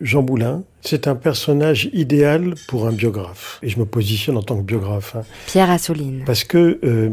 [0.00, 3.58] Jean Moulin, c'est un personnage idéal pour un biographe.
[3.62, 5.16] Et je me positionne en tant que biographe.
[5.16, 5.22] hein.
[5.46, 6.22] Pierre Assouline.
[6.26, 7.10] Parce que euh,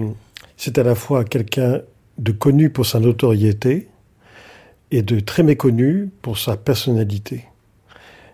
[0.57, 1.81] c'est à la fois quelqu'un
[2.17, 3.87] de connu pour sa notoriété
[4.91, 7.45] et de très méconnu pour sa personnalité.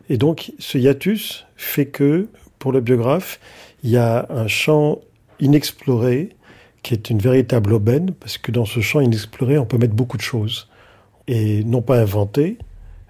[0.10, 2.28] Et donc, ce hiatus fait que,
[2.58, 3.40] pour le biographe,
[3.84, 5.00] il y a un champ
[5.40, 6.30] inexploré
[6.82, 10.18] qui est une véritable aubaine, parce que dans ce champ inexploré, on peut mettre beaucoup
[10.18, 10.68] de choses.
[11.28, 12.58] Et non pas inventer,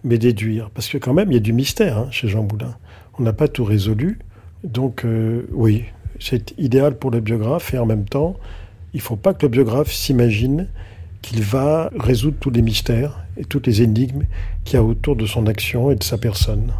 [0.03, 0.69] mais déduire.
[0.69, 2.75] Parce que quand même, il y a du mystère hein, chez Jean Moulin.
[3.17, 4.19] On n'a pas tout résolu.
[4.63, 5.85] Donc, euh, oui,
[6.19, 8.35] c'est idéal pour le biographe et en même temps,
[8.93, 10.67] il ne faut pas que le biographe s'imagine
[11.21, 14.23] qu'il va résoudre tous les mystères et toutes les énigmes
[14.63, 16.71] qu'il y a autour de son action et de sa personne.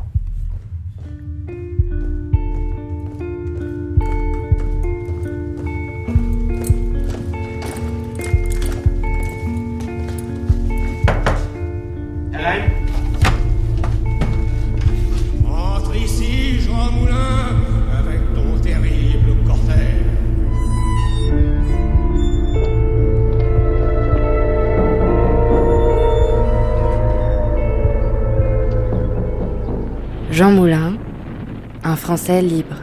[32.29, 32.75] Français libre.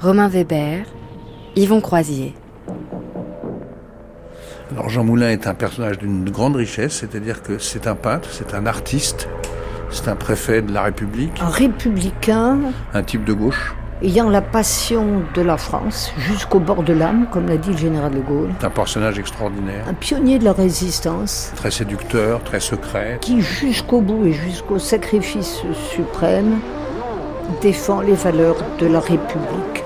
[0.00, 0.86] Romain Weber,
[1.54, 2.34] Yvon Croisier.
[4.70, 8.54] Alors Jean Moulin est un personnage d'une grande richesse, c'est-à-dire que c'est un peintre, c'est
[8.54, 9.28] un artiste,
[9.90, 12.58] c'est un préfet de la République, Un républicain
[12.94, 17.48] un type de gauche, ayant la passion de la France jusqu'au bord de l'âme, comme
[17.48, 18.48] l'a dit le général de Gaulle.
[18.60, 23.18] c'est un personnage extraordinaire, Un pionnier de la résistance très séducteur, très secret.
[23.20, 26.58] qui, jusqu'au bout et jusqu'au sacrifice suprême,
[27.60, 29.84] défend les valeurs de la République.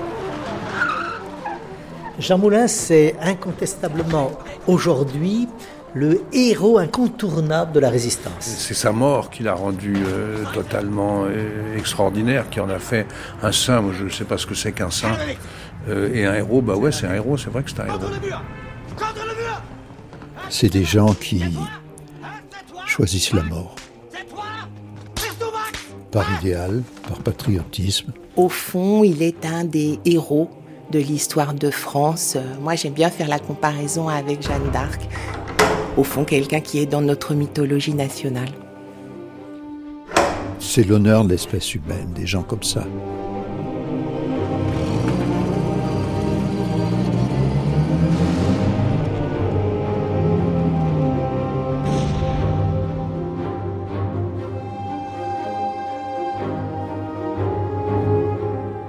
[2.19, 4.31] Jean Moulin, c'est incontestablement
[4.65, 5.47] aujourd'hui
[5.93, 8.33] le héros incontournable de la résistance.
[8.39, 13.07] C'est sa mort qui l'a rendu euh, totalement euh, extraordinaire, qui en a fait
[13.41, 13.81] un saint.
[13.81, 15.15] Moi, je ne sais pas ce que c'est qu'un saint.
[15.89, 17.99] Euh, et un héros, bah ouais, c'est un héros, c'est vrai que c'est un héros.
[20.49, 21.43] C'est des gens qui
[22.85, 23.75] choisissent la mort.
[26.11, 28.13] Par idéal, par patriotisme.
[28.35, 30.49] Au fond, il est un des héros
[30.91, 32.37] de l'histoire de France.
[32.61, 35.01] Moi, j'aime bien faire la comparaison avec Jeanne d'Arc.
[35.97, 38.49] Au fond, quelqu'un qui est dans notre mythologie nationale.
[40.59, 42.85] C'est l'honneur de l'espèce humaine, des gens comme ça.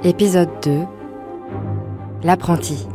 [0.09, 0.87] Épisode 2.
[2.23, 2.87] L'apprenti.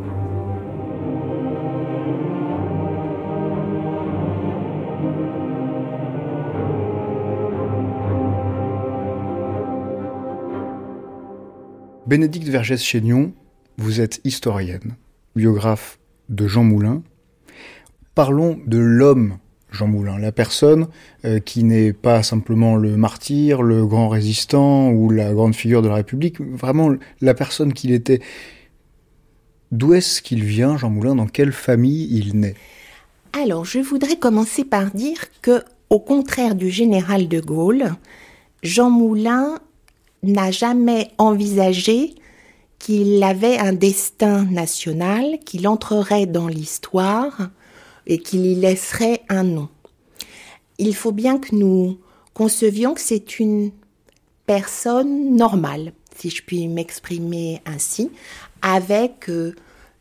[12.07, 13.31] Bénédicte Vergès-Chénion,
[13.77, 14.95] vous êtes historienne,
[15.35, 15.99] biographe
[16.29, 17.03] de Jean Moulin.
[18.15, 19.37] Parlons de l'homme
[19.73, 20.87] Jean Moulin, la personne
[21.25, 25.87] euh, qui n'est pas simplement le martyr, le grand résistant ou la grande figure de
[25.87, 28.21] la République, vraiment la personne qu'il était.
[29.71, 31.15] D'où est-ce qu'il vient, Jean Moulin?
[31.15, 32.55] Dans quelle famille il naît?
[33.33, 37.95] Alors, je voudrais commencer par dire que, au contraire du général de Gaulle,
[38.61, 39.57] Jean Moulin
[40.21, 42.13] n'a jamais envisagé
[42.77, 47.49] qu'il avait un destin national, qu'il entrerait dans l'histoire
[48.07, 49.69] et qu'il y laisserait un nom.
[50.77, 51.99] Il faut bien que nous
[52.33, 53.71] concevions que c'est une
[54.45, 58.11] personne normale, si je puis m'exprimer ainsi,
[58.61, 59.55] avec euh,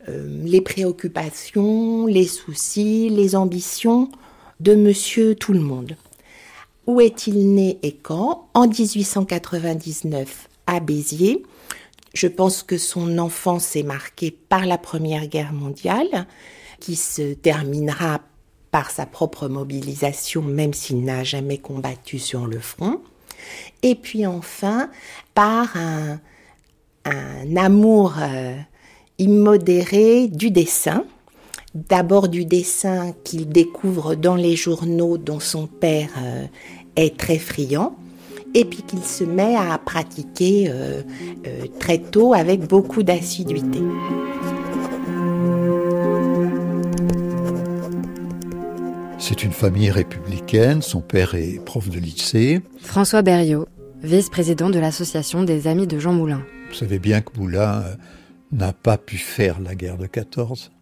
[0.08, 4.10] euh, les préoccupations, les soucis, les ambitions
[4.60, 5.96] de monsieur tout le monde.
[6.86, 8.48] Où est-il né et quand?
[8.54, 11.42] En 1899 à Béziers.
[12.14, 16.26] Je pense que son enfance est marquée par la Première Guerre mondiale,
[16.82, 18.20] qui se terminera
[18.72, 23.00] par sa propre mobilisation, même s'il n'a jamais combattu sur le front.
[23.84, 24.90] Et puis enfin,
[25.32, 26.18] par un,
[27.56, 28.56] amour euh,
[29.18, 31.04] immodéré du dessin.
[31.74, 36.46] D'abord du dessin qu'il découvre dans les journaux dont son père euh,
[36.96, 37.96] est très friand,
[38.54, 41.02] et puis qu'il se met à pratiquer euh,
[41.78, 43.80] très tôt avec beaucoup d'assiduité.
[49.22, 52.60] C'est une famille républicaine, son père est prof de lycée.
[52.80, 53.68] François Berriot,
[54.02, 56.44] vice-président de l'association des Amis de Jean Moulin.
[56.70, 57.94] Vous savez bien que Moulin euh,
[58.50, 60.72] n'a pas pu faire la guerre de 14.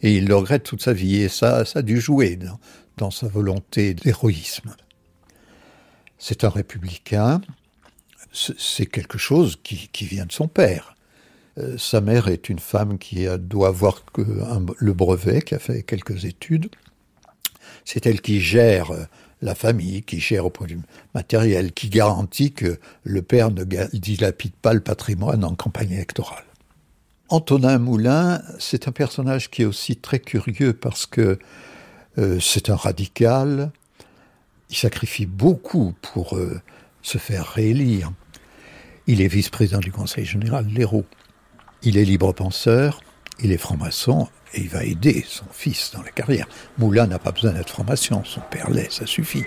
[0.00, 2.58] Et il le regrette toute sa vie, et ça, ça a dû jouer dans,
[2.96, 4.74] dans sa volonté d'héroïsme.
[6.16, 7.42] C'est un républicain.
[8.32, 10.96] C'est quelque chose qui, vient de son père.
[11.58, 14.22] Euh, sa mère est une femme qui doit avoir que
[14.78, 16.70] le brevet, qui a fait quelques études.
[17.84, 19.04] C'est elle qui gère euh,
[19.42, 20.80] la famille, qui gère au point de vue
[21.14, 26.44] matériel, qui garantit que le père ne dilapide pas le patrimoine en campagne électorale.
[27.28, 31.38] Antonin Moulin, c'est un personnage qui est aussi très curieux parce que
[32.18, 33.72] euh, c'est un radical,
[34.70, 36.60] il sacrifie beaucoup pour euh,
[37.00, 38.12] se faire réélire.
[39.06, 41.06] Il est vice-président du Conseil général, l'Hérault.
[41.82, 43.00] Il est libre penseur,
[43.42, 46.46] il est franc-maçon, et il va aider son fils dans la carrière.
[46.78, 49.44] Moulin n'a pas besoin d'être formation, son père l'est, ça suffit.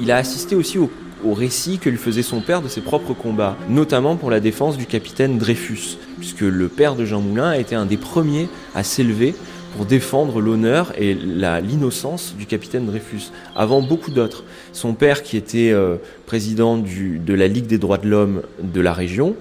[0.00, 0.90] Il a assisté aussi au,
[1.24, 4.86] récit que lui faisait son père de ses propres combats, notamment pour la défense du
[4.86, 9.34] capitaine Dreyfus, puisque le père de Jean Moulin a été un des premiers à s'élever
[9.76, 14.42] pour défendre l'honneur et l'innocence du capitaine Dreyfus, avant beaucoup d'autres.
[14.72, 15.96] Son père, qui était euh,
[16.26, 19.36] président de la Ligue des droits de l'homme de la région,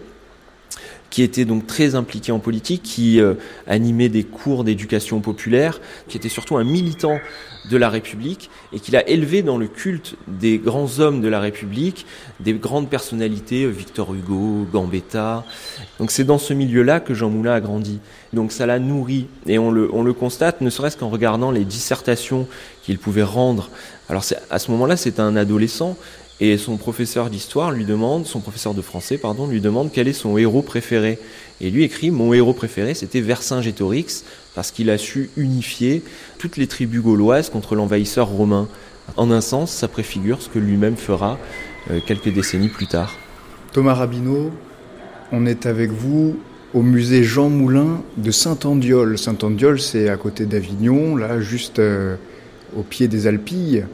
[1.12, 3.36] qui était donc très impliqué en politique, qui euh,
[3.68, 7.20] animait des cours d'éducation populaire, qui était surtout un militant
[7.70, 11.40] de la République et qu'il a élevé dans le culte des grands hommes de la
[11.40, 12.08] République,
[12.40, 15.46] des grandes personnalités, Victor Hugo, Gambetta.
[16.00, 18.00] Donc c'est dans ce milieu-là que Jean Moulin a grandi.
[18.34, 21.66] Donc ça l'a nourri et on le, on le constate ne serait-ce qu'en regardant les
[21.66, 22.48] dissertations
[22.84, 23.70] qu'il pouvait rendre.
[24.10, 25.98] Alors à ce moment-là, c'est un adolescent,
[26.42, 30.40] et son professeur d'histoire lui demande, son professeur de français, lui demande quel est son
[30.40, 31.20] héros préféré.
[31.62, 34.24] Et lui écrit Mon héros préféré, c'était Vercingétorix,
[34.56, 36.02] parce qu'il a su unifier
[36.40, 38.68] toutes les tribus gauloises contre l'envahisseur romain.
[39.18, 41.38] En un sens, ça préfigure ce que lui-même fera
[41.92, 43.14] euh, quelques décennies plus tard.
[43.72, 44.50] Thomas Rabineau,
[45.32, 46.40] on est avec vous
[46.74, 49.20] au musée Jean Moulin de Saint-Andiol.
[49.20, 52.16] Saint-Andiol, c'est à côté d'Avignon, là, juste euh,
[52.76, 53.86] au pied des Alpilles.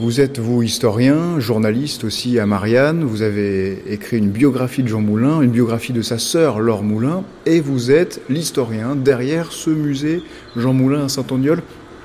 [0.00, 3.04] Vous êtes, vous, historien, journaliste aussi à Marianne.
[3.04, 7.22] Vous avez écrit une biographie de Jean Moulin, une biographie de sa sœur Laure Moulin,
[7.44, 10.22] et vous êtes l'historien derrière ce musée
[10.56, 11.60] Jean Moulin à Saint-Andiol.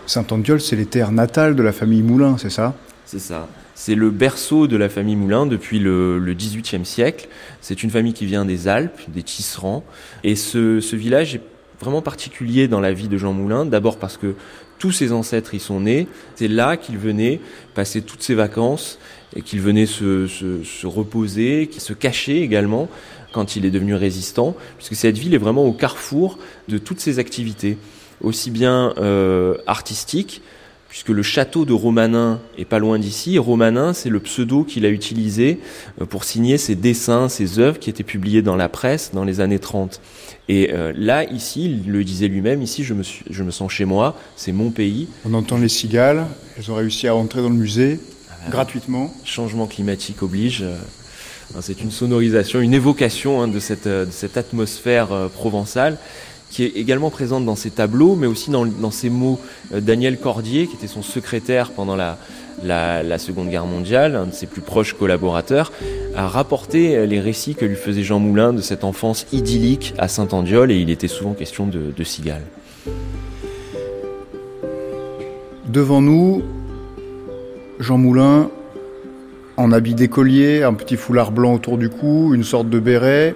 [0.07, 2.75] Saint-Andiol, c'est les terres natales de la famille Moulin, c'est ça?
[3.05, 3.47] C'est ça.
[3.75, 7.29] C'est le berceau de la famille Moulin depuis le, XVIIIe siècle.
[7.61, 9.85] C'est une famille qui vient des Alpes, des tisserands.
[10.25, 11.41] Et ce, ce village est
[11.79, 14.35] vraiment particulier dans la vie de Jean Moulin, d'abord parce que
[14.79, 16.07] tous ses ancêtres y sont nés.
[16.35, 17.39] C'est là qu'il venait
[17.73, 18.99] passer toutes ses vacances
[19.35, 22.89] et qu'il venait se, se, reposer, se cacher également
[23.31, 26.39] quand il est devenu résistant, puisque cette ville est vraiment au carrefour
[26.69, 27.77] de toutes ses activités,
[28.21, 30.41] aussi bien euh, artistiques,
[30.95, 33.37] puisque le château de Romanin est pas loin d'ici.
[33.37, 35.59] Romanin, c'est le pseudo qu'il a utilisé
[35.99, 39.41] euh, pour signer ses dessins, ses œuvres qui étaient publiées dans la presse dans les
[39.41, 39.99] années 30.
[40.47, 43.73] Et euh, là, ici, il le disait lui-même, ici, je me, suis, je me sens
[43.73, 45.09] chez moi, c'est mon pays.
[45.25, 46.27] On entend les cigales,
[46.57, 47.99] elles ont réussi à entrer dans le musée
[48.29, 49.13] ah ben, gratuitement.
[49.25, 50.61] Changement climatique oblige.
[50.61, 50.77] Euh,
[51.59, 55.97] c'est une sonorisation, une évocation hein, de, cette, de cette atmosphère provençale
[56.55, 59.41] qui est également présente dans ses tableaux, mais aussi dans, ses mots.
[59.73, 62.17] Euh, Daniel Cordier, qui était son secrétaire pendant la,
[63.17, 65.73] Seconde Guerre mondiale, un de ses plus proches collaborateurs,
[66.15, 70.07] a rapporté euh, les récits que lui faisait Jean Moulin de cette enfance idyllique à
[70.07, 72.45] Saint-Andiol, et il était souvent question de, de cigales.
[75.67, 76.41] Devant nous,
[77.81, 78.49] Jean Moulin,
[79.57, 83.35] en habit d'écolier, un petit foulard blanc autour du cou, une sorte de béret,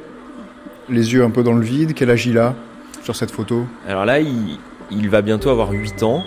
[0.88, 1.92] les yeux un peu dans le vide.
[1.94, 2.56] Quel âge il a?
[3.10, 6.24] Sur cette photo Alors là, il, va bientôt avoir 8 ans.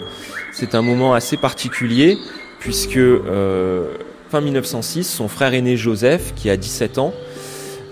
[0.52, 2.18] C'est un moment assez particulier
[2.58, 3.86] puisque euh,
[4.30, 7.14] fin 1906, son frère aîné Joseph, qui a 17 ans,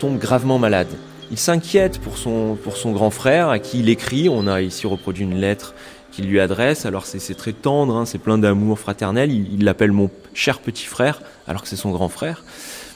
[0.01, 0.89] tombe gravement malade.
[1.31, 4.29] Il s'inquiète pour son, pour son grand frère à qui il écrit.
[4.29, 5.73] On a ici reproduit une lettre
[6.11, 6.85] qu'il lui adresse.
[6.85, 9.31] Alors c'est très tendre, hein, c'est plein d'amour fraternel.
[9.31, 12.43] Il l'appelle mon cher petit frère alors que c'est son grand frère.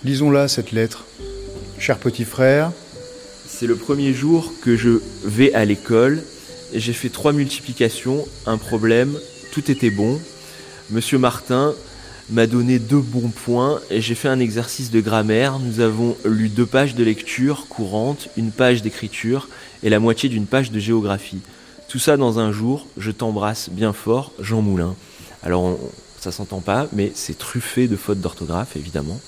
[0.02, 1.04] Lisons-la cette lettre.
[1.78, 2.72] Cher petit frère,
[3.46, 6.22] c'est le premier jour que je vais à l'école.
[6.74, 9.16] J'ai fait trois multiplications, un problème,
[9.52, 10.20] tout était bon.
[10.90, 11.74] Monsieur Martin
[12.30, 15.58] m'a donné deux bons points j'ai fait un exercice de grammaire.
[15.58, 19.48] Nous avons lu deux pages de lecture courante, une page d'écriture
[19.82, 21.40] et la moitié d'une page de géographie.
[21.88, 24.94] Tout ça dans un jour, je t'embrasse bien fort, Jean Moulin.
[25.42, 25.78] Alors
[26.18, 29.20] ça s'entend pas, mais c'est truffé de fautes d'orthographe évidemment.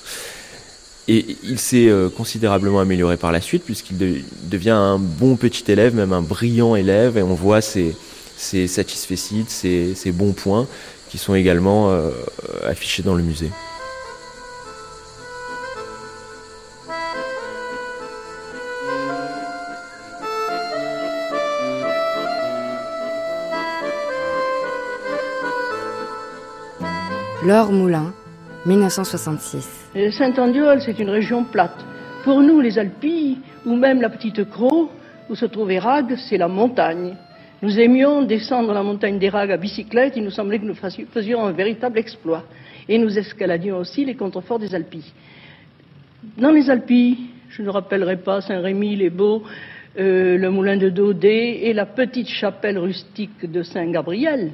[1.08, 5.94] Et il s'est euh, considérablement amélioré par la suite, puisqu'il devient un bon petit élève,
[5.94, 7.94] même un brillant élève, et on voit ses,
[8.36, 10.66] ses ses, bons points,
[11.08, 12.10] qui sont également euh,
[12.64, 13.50] affichés dans le musée.
[27.46, 28.12] Laure Moulin,
[28.66, 30.10] 1966.
[30.10, 31.84] Saint-Andiol, c'est une région plate.
[32.24, 34.88] Pour nous, les Alpilles, ou même la petite Croix,
[35.30, 37.14] où se trouve Erag, c'est la montagne.
[37.62, 41.52] Nous aimions descendre la montagne d'Erag à bicyclette, il nous semblait que nous faisions un
[41.52, 42.44] véritable exploit.
[42.88, 45.12] Et nous escaladions aussi les contreforts des Alpilles.
[46.36, 47.18] Dans les Alpilles,
[47.48, 49.44] je ne rappellerai pas Saint-Rémy, les Beaux,
[49.98, 54.50] euh, le moulin de Daudet et la petite chapelle rustique de Saint-Gabriel.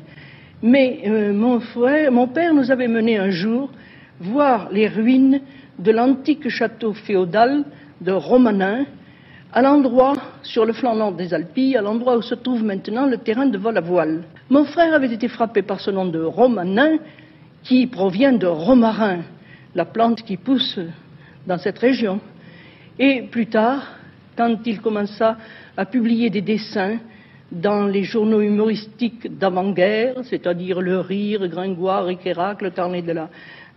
[0.62, 3.70] Mais euh, mon, frère, mon père nous avait mené un jour
[4.20, 5.40] voir les ruines
[5.78, 7.64] de l'antique château féodal
[8.00, 8.84] de Romanin,
[9.52, 13.18] à l'endroit, sur le flanc nord des Alpilles, à l'endroit où se trouve maintenant le
[13.18, 14.22] terrain de vol à voile.
[14.48, 16.98] Mon frère avait été frappé par ce nom de Romanin,
[17.62, 19.20] qui provient de romarin,
[19.74, 20.78] la plante qui pousse
[21.46, 22.20] dans cette région.
[22.98, 23.96] Et plus tard,
[24.36, 25.36] quand il commença
[25.76, 26.98] à publier des dessins
[27.50, 33.28] dans les journaux humoristiques d'avant-guerre, c'est-à-dire Le Rire, Gringoire, Iquerac, le carnet de la,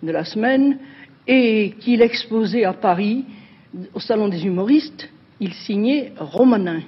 [0.03, 0.77] de la semaine,
[1.27, 3.25] et qu'il exposait à Paris,
[3.93, 5.09] au Salon des humoristes,
[5.39, 6.81] il signait Romanin.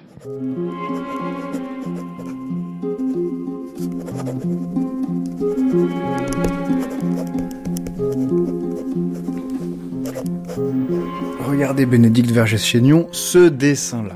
[11.46, 14.16] Regardez Bénédicte Vergès-Chénion, ce dessin-là.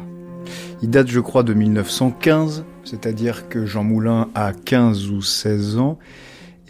[0.82, 6.00] Il date, je crois, de 1915, c'est-à-dire que Jean Moulin a 15 ou 16 ans,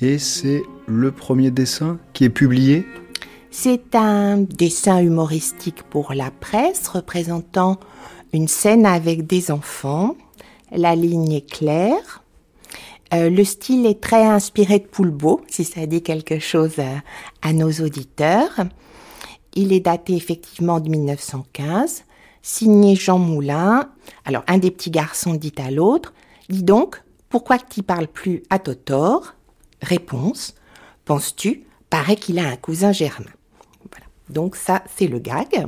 [0.02, 2.86] et c'est le premier dessin qui est publié?
[3.50, 7.80] C'est un dessin humoristique pour la presse représentant
[8.34, 10.16] une scène avec des enfants.
[10.72, 12.24] La ligne est claire.
[13.14, 17.02] Euh, le style est très inspiré de Poulbeau, si ça dit quelque chose à,
[17.48, 18.62] à nos auditeurs.
[19.54, 22.06] Il est daté effectivement de 1915,
[22.42, 23.90] signé Jean Moulin.
[24.24, 26.14] Alors, un des petits garçons dit à l'autre,
[26.48, 29.36] dis donc, pourquoi tu parles plus à Totor?
[29.82, 30.56] Réponse,
[31.06, 31.64] penses-tu?
[31.90, 33.26] Paraît qu'il a un cousin germain.
[34.30, 35.68] Donc ça, c'est le gag.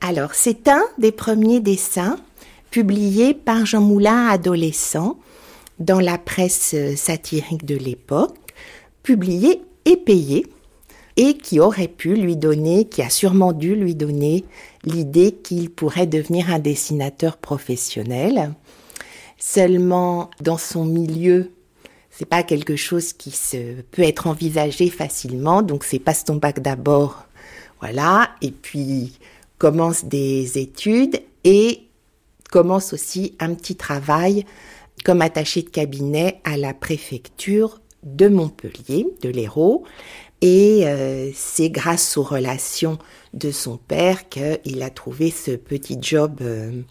[0.00, 2.18] Alors, c'est un des premiers dessins
[2.70, 5.18] publiés par Jean Moulin adolescent
[5.78, 8.36] dans la presse satirique de l'époque,
[9.02, 10.46] publié et payé,
[11.16, 14.44] et qui aurait pu lui donner, qui a sûrement dû lui donner
[14.84, 18.54] l'idée qu'il pourrait devenir un dessinateur professionnel.
[19.38, 21.50] Seulement, dans son milieu,
[22.20, 25.62] c'est pas quelque chose qui se peut être envisagé facilement.
[25.62, 27.24] Donc c'est passe ton bac d'abord,
[27.80, 29.18] voilà, et puis
[29.56, 31.80] commence des études et
[32.50, 34.44] commence aussi un petit travail
[35.02, 39.84] comme attaché de cabinet à la préfecture de Montpellier, de l'Hérault.
[40.42, 42.98] Et euh, c'est grâce aux relations
[43.32, 46.40] de son père qu'il a trouvé ce petit job.
[46.42, 46.82] Euh,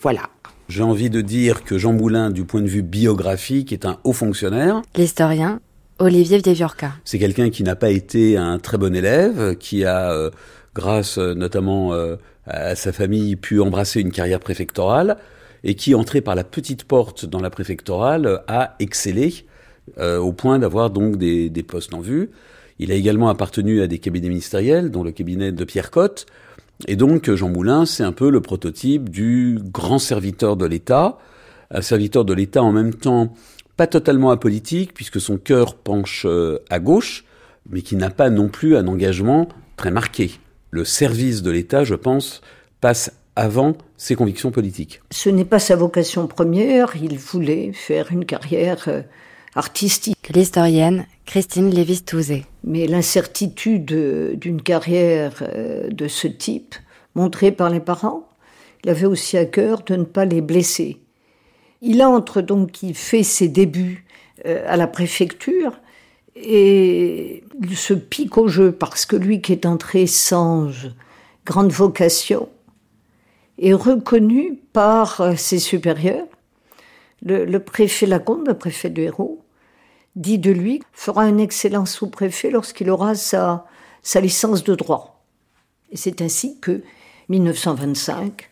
[0.00, 0.30] voilà,
[0.70, 4.12] j'ai envie de dire que Jean Moulin, du point de vue biographique, est un haut
[4.12, 4.82] fonctionnaire.
[4.96, 5.60] L'historien
[5.98, 6.92] Olivier Vieviorca.
[7.04, 10.30] C'est quelqu'un qui n'a pas été un très bon élève, qui a, euh,
[10.74, 15.18] grâce euh, notamment euh, à sa famille, pu embrasser une carrière préfectorale,
[15.64, 19.44] et qui, entré par la petite porte dans la préfectorale, a excellé
[19.98, 22.30] au point d'avoir donc des, des postes en vue.
[22.78, 26.26] Il a également appartenu à des cabinets ministériels, dont le cabinet de Pierre Cotte,
[26.86, 31.18] et donc Jean Moulin, c'est un peu le prototype du grand serviteur de l'État,
[31.70, 33.34] un serviteur de l'État en même temps
[33.76, 37.24] pas totalement apolitique, puisque son cœur penche euh, à gauche,
[37.70, 40.32] mais qui n'a pas non plus un engagement très marqué.
[40.70, 42.42] Le service de l'État, je pense,
[42.82, 45.00] passe avant ses convictions politiques.
[45.10, 49.00] Ce n'est pas sa vocation première, il voulait faire une carrière euh,
[49.54, 50.16] artistique.
[50.32, 52.44] L'historienne Christine Lévis-Touzé.
[52.64, 53.84] Mais l'incertitude
[54.34, 56.74] d'une carrière euh, de ce type,
[57.14, 58.28] montrée par les parents,
[58.82, 61.00] il avait aussi à cœur de ne pas les blesser.
[61.82, 64.04] Il entre donc, il fait ses débuts
[64.46, 65.78] euh, à la préfecture
[66.34, 70.70] et il se pique au jeu parce que lui qui est entré sans
[71.44, 72.48] grande vocation
[73.60, 76.26] est reconnu par euh, ses supérieurs.
[77.22, 79.39] Le, le préfet Lacombe, le préfet de Hérault,
[80.20, 83.66] dit de lui, fera un excellent sous-préfet lorsqu'il aura sa,
[84.16, 85.24] licence de droit.
[85.90, 86.82] Et c'est ainsi que,
[87.30, 88.50] 1925,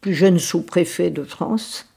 [0.00, 1.88] plus jeune sous-préfet de France,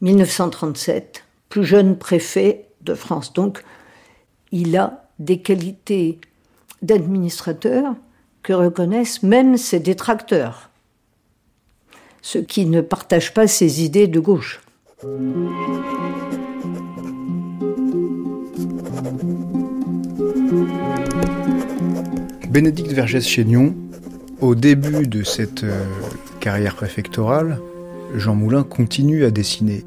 [0.00, 3.34] 1937, plus jeune préfet de France.
[3.34, 3.62] Donc,
[4.50, 6.18] il a des qualités
[6.80, 7.94] d'administrateur
[8.42, 10.70] que reconnaissent même ses détracteurs,
[12.22, 14.62] ceux qui ne partagent pas ses idées de gauche.
[22.50, 23.76] Bénédicte Vergès-Chénion,
[24.40, 25.84] au début de cette euh,
[26.40, 27.60] carrière préfectorale,
[28.16, 29.84] Jean Moulin continue à dessiner.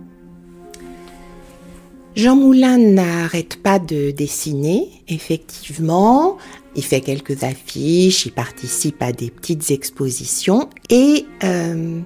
[2.15, 6.37] Jean Moulin n'arrête pas de dessiner, effectivement.
[6.77, 11.99] Il fait quelques affiches, il participe à des petites expositions et euh,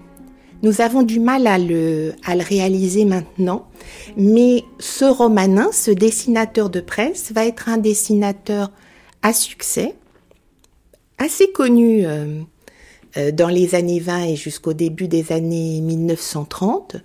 [0.64, 3.68] nous avons du mal à le, à le réaliser maintenant.
[4.18, 8.72] Mais ce romanin, ce dessinateur de presse, va être un dessinateur
[9.22, 9.94] à succès,
[11.18, 12.42] assez connu euh,
[13.18, 16.98] euh, dans les années 20 et jusqu'au début des années 1930.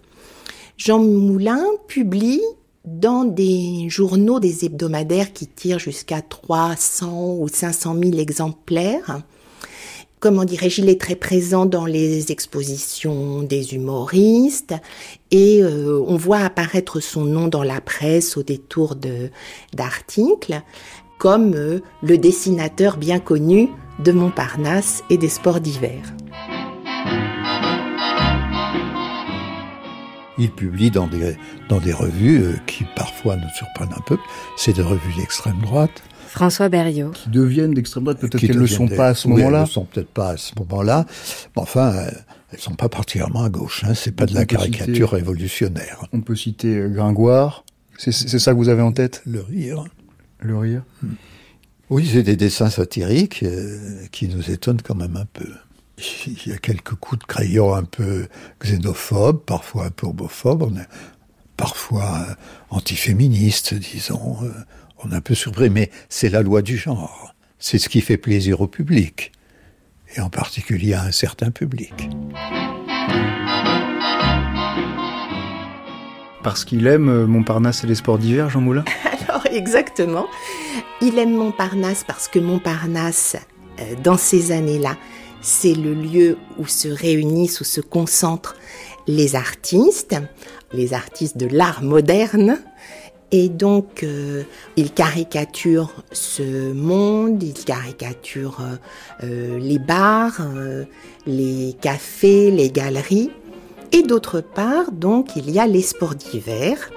[0.76, 2.42] Jean Moulin publie
[2.84, 9.22] dans des journaux, des hebdomadaires qui tirent jusqu'à 300 ou 500 000 exemplaires.
[10.18, 14.74] Comment dirais-je, il est très présent dans les expositions des humoristes
[15.30, 18.96] et euh, on voit apparaître son nom dans la presse au détour
[19.72, 20.60] d'articles
[21.18, 23.68] comme le dessinateur bien connu
[23.98, 26.00] de Montparnasse et des sports d'hiver.
[30.38, 31.36] Il publie dans des,
[31.68, 34.18] dans des revues euh, qui parfois nous surprennent un peu.
[34.56, 36.02] C'est des revues d'extrême droite.
[36.28, 37.10] François Berriot.
[37.10, 39.58] Qui deviennent d'extrême droite, peut-être qu'elles ne le sont pas à ce moment-là.
[39.58, 41.04] elles ne sont peut-être pas à ce moment-là.
[41.54, 42.10] Mais enfin, euh,
[42.52, 43.84] elles sont pas particulièrement à gauche.
[43.84, 43.94] Hein.
[43.94, 46.06] C'est pas de la caricature révolutionnaire.
[46.12, 47.64] On peut citer euh, Gringoire.
[47.98, 49.22] C'est ça que vous avez en tête?
[49.26, 49.84] Le rire.
[50.40, 50.82] Le rire.
[51.02, 51.12] Hmm.
[51.94, 53.44] Oui, c'est des dessins satiriques
[54.12, 55.46] qui nous étonnent quand même un peu.
[56.26, 58.28] Il y a quelques coups de crayon un peu
[58.64, 60.72] xénophobes, parfois un peu homophobes,
[61.58, 62.34] parfois euh,
[62.70, 64.38] antiféministes, disons.
[64.42, 64.48] Euh,
[65.04, 67.34] on est un peu surpris, mais c'est la loi du genre.
[67.58, 69.30] C'est ce qui fait plaisir au public,
[70.16, 72.08] et en particulier à un certain public.
[76.42, 78.84] Parce qu'il aime euh, Montparnasse et les sports d'hiver, Jean Moulin
[79.28, 80.26] Alors exactement.
[81.00, 83.36] Il aime Montparnasse parce que Montparnasse,
[84.04, 84.96] dans ces années-là,
[85.42, 88.54] c'est le lieu où se réunissent, où se concentrent
[89.06, 90.16] les artistes,
[90.72, 92.58] les artistes de l'art moderne.
[93.34, 94.42] Et donc, euh,
[94.76, 98.76] il caricature ce monde, il caricature euh,
[99.24, 100.40] euh, les bars,
[101.26, 103.30] les cafés, les galeries.
[103.92, 106.90] Et d'autre part, donc, il y a les sports d'hiver.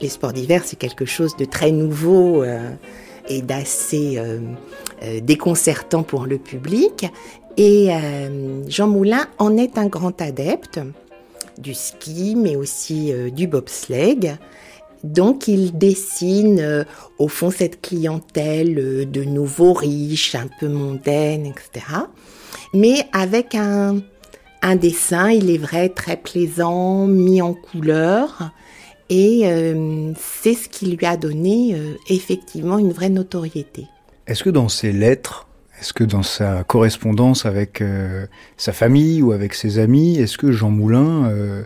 [0.00, 2.44] Les sports d'hiver, c'est quelque chose de très nouveau
[3.28, 4.18] et d'assez
[5.22, 7.06] déconcertant pour le public.
[7.56, 10.80] Et euh, Jean Moulin en est un grand adepte
[11.58, 14.36] du ski, mais aussi euh, du bobsleigh.
[15.04, 16.84] Donc il dessine euh,
[17.18, 21.86] au fond cette clientèle de nouveaux riches, un peu mondaine, etc.
[22.72, 24.00] Mais avec un,
[24.64, 28.50] un dessin, il est vrai, très plaisant, mis en couleur.
[29.10, 29.44] Et
[30.18, 31.76] c'est ce qui lui a donné
[32.08, 33.86] effectivement une vraie notoriété.
[34.26, 35.46] Est-ce que dans ses lettres,
[35.80, 40.50] est-ce que dans sa correspondance avec euh, sa famille ou avec ses amis, est-ce que
[40.50, 41.64] Jean Moulin euh,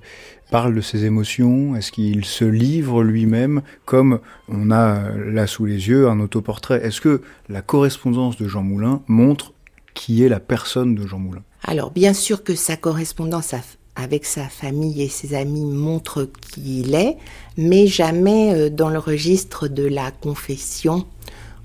[0.51, 1.77] parle de ses émotions?
[1.77, 6.85] Est-ce qu'il se livre lui-même comme on a là sous les yeux un autoportrait?
[6.85, 9.53] Est-ce que la correspondance de Jean Moulin montre
[9.99, 11.43] qui est la personne de Jean Moulin.
[11.65, 13.53] Alors bien sûr que sa correspondance
[13.97, 17.17] avec sa famille et ses amis montre qui il est,
[17.57, 21.05] mais jamais euh, dans le registre de la confession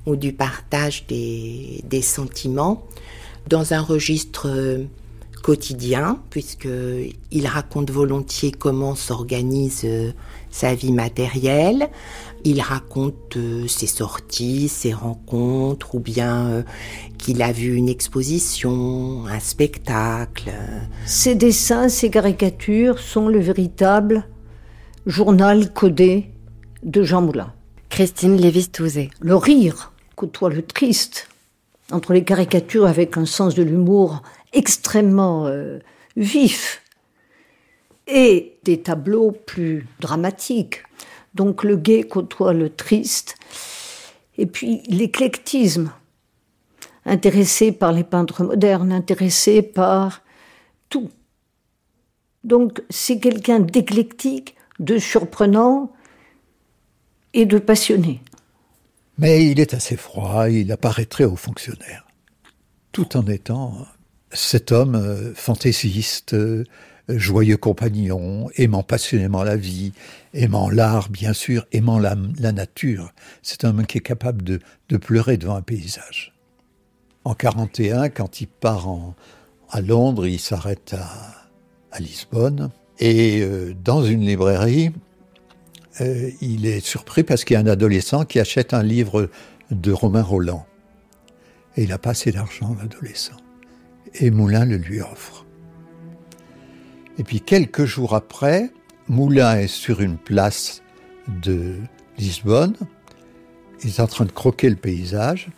[0.08, 2.88] ou du partage des, sentiments.
[3.48, 4.86] Dans un registre euh,
[5.44, 10.12] quotidien, puisqu'il raconte volontiers comment s'organise euh,
[10.50, 11.90] sa vie matérielle.
[12.46, 16.64] Il raconte euh, ses sorties, ses rencontres, ou bien
[17.20, 20.52] qu'il a vu une exposition, un spectacle.
[21.06, 24.26] Ces dessins, ces caricatures sont le véritable
[25.06, 26.32] journal codé
[26.84, 27.54] de Jean Moulin.
[27.90, 29.12] Christine Lévis-Touzé.
[29.20, 31.28] Le rire côtoie le triste,
[31.92, 34.22] entre les caricatures avec un sens de l'humour
[34.54, 35.80] extrêmement euh,
[36.16, 36.82] vif,
[38.08, 40.84] et des tableaux plus dramatiques.
[41.36, 43.36] Donc le gai côtoie le triste,
[44.38, 45.92] et puis l'éclectisme,
[47.06, 50.22] intéressé par les peintres modernes, intéressé par
[50.90, 51.10] tout.
[52.44, 55.92] Donc c'est quelqu'un d'éclectique, de surprenant
[57.34, 58.22] et de passionné.
[59.18, 62.08] Mais il est assez froid, il apparaîtrait aux fonctionnaires.
[62.92, 63.86] Tout en étant
[64.34, 66.66] cet homme euh, fantaisiste, euh,
[67.08, 69.94] joyeux compagnon, aimant passionnément la vie,
[70.34, 73.14] aimant l'art bien sûr, aimant la, nature.
[73.42, 74.60] C'est un homme qui est capable de,
[74.98, 76.34] pleurer devant un paysage.
[77.26, 78.88] En 41, quand il part
[79.70, 84.92] à Londres, il s'arrête à, Lisbonne et euh, dans une librairie,
[86.42, 89.30] il est surpris parce qu'il y a un adolescent qui achète un livre
[89.70, 90.66] de Romain Roland.
[91.78, 93.43] Et il n'a pas assez d'argent, l'adolescent.
[94.16, 95.46] Et Moulin le lui offre.
[97.18, 98.72] Et puis quelques jours après,
[99.08, 100.82] Moulin est sur une place
[101.28, 101.78] de
[102.18, 102.76] Lisbonne.
[103.84, 105.50] Il est en train de croquer le paysage.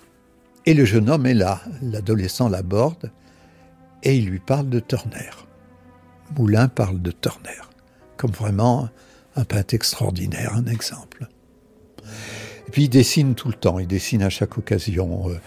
[0.66, 1.62] Et le jeune homme est là.
[1.82, 3.12] L'adolescent l'aborde
[4.04, 5.32] et il lui parle de Turner.
[6.38, 7.62] Moulin parle de Turner
[8.18, 8.90] comme vraiment
[9.36, 11.28] un peintre extraordinaire, un exemple.
[12.68, 15.30] Et puis il dessine tout le temps, il dessine à chaque occasion.
[15.30, 15.40] Euh,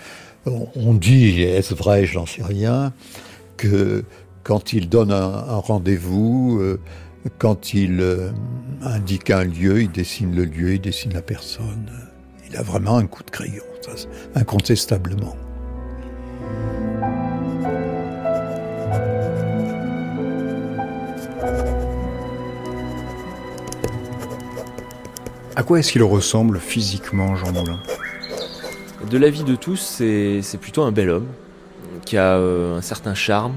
[0.46, 2.92] on dit, est-ce vrai, je n'en sais rien,
[3.56, 4.04] que
[4.44, 6.80] quand il donne un, rendez-vous, euh,
[7.36, 8.30] quand il euh,
[8.82, 11.90] indique un lieu, il dessine le lieu, il dessine la personne.
[12.48, 13.64] Il a vraiment un coup de crayon,
[14.34, 15.36] incontestablement.
[25.56, 27.82] À quoi est-ce qu'il ressemble physiquement, Jean Moulin?
[29.06, 30.02] De l'avis de tous,
[30.42, 31.28] c'est plutôt un bel homme
[32.04, 33.54] qui a euh, un certain charme.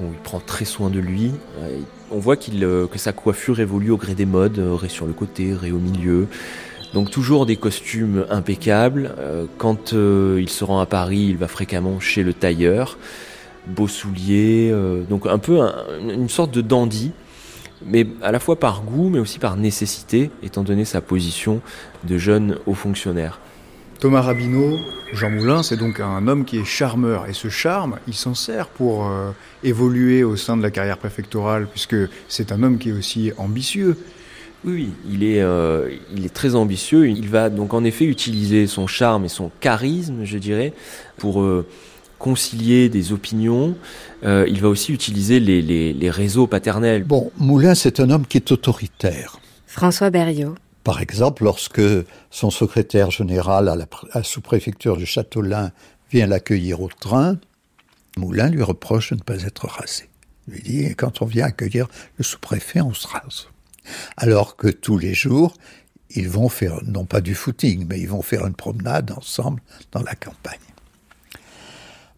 [0.00, 1.32] il prend très soin de lui.
[1.60, 5.12] Euh, on voit euh, que sa coiffure évolue au gré des modes, ré sur le
[5.12, 6.28] côté, ré au milieu.
[6.94, 9.14] Donc toujours des costumes impeccables.
[9.58, 12.96] quand il se rend à Paris, il va fréquemment chez le tailleur.
[13.66, 14.72] Beaux souliers,
[15.10, 15.60] donc un peu
[16.00, 17.12] une sorte de dandy
[17.84, 21.60] mais à la fois par goût, mais aussi par nécessité, étant donné sa position
[22.04, 23.38] de jeune haut fonctionnaire.
[24.00, 24.78] Thomas Rabineau,
[25.12, 27.26] Jean Moulin, c'est donc un homme qui est charmeur.
[27.26, 29.30] Et ce charme, il s'en sert pour euh,
[29.64, 31.96] évoluer au sein de la carrière préfectorale, puisque
[32.28, 33.96] c'est un homme qui est aussi ambitieux.
[34.64, 37.08] Oui, il est, euh, il est très ambitieux.
[37.08, 40.72] Il va donc en effet utiliser son charme et son charisme, je dirais,
[41.16, 41.66] pour euh,
[42.18, 43.76] concilier des opinions.
[44.24, 47.04] Euh, il va aussi utiliser les, réseaux paternels.
[47.04, 49.38] Bon, Moulin, c'est un homme qui est autoritaire.
[49.66, 50.54] François Berriot.
[50.84, 51.82] Par exemple, lorsque
[52.30, 55.72] son secrétaire général à la, sous-préfecture de Châteaulin
[56.10, 57.38] vient l'accueillir au train,
[58.16, 60.08] Moulin lui reproche de ne pas être rasé.
[60.46, 63.48] Il lui dit, quand on vient accueillir le sous-préfet, on se rase.
[64.16, 65.54] Alors que tous les jours,
[66.10, 69.60] ils vont faire, non pas du footing, mais ils vont faire une promenade ensemble
[69.92, 70.58] dans la campagne.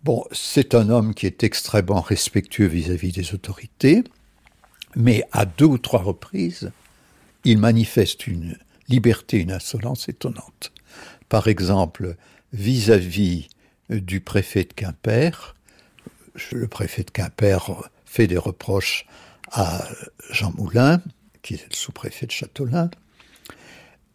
[0.04, 4.04] Bon, c'est un homme qui est extrêmement respectueux vis-à-vis des autorités,
[4.96, 6.72] mais à deux ou trois reprises,
[7.44, 8.56] il manifeste une
[8.88, 10.72] liberté, une insolence étonnante.
[11.28, 12.16] Par exemple,
[12.52, 13.48] vis-à-vis
[13.88, 15.54] du préfet de Quimper,
[16.52, 19.06] le préfet de Quimper fait des reproches
[19.52, 19.86] à
[20.30, 21.00] Jean Moulin,
[21.42, 22.90] qui est le sous-préfet de Châteaulin,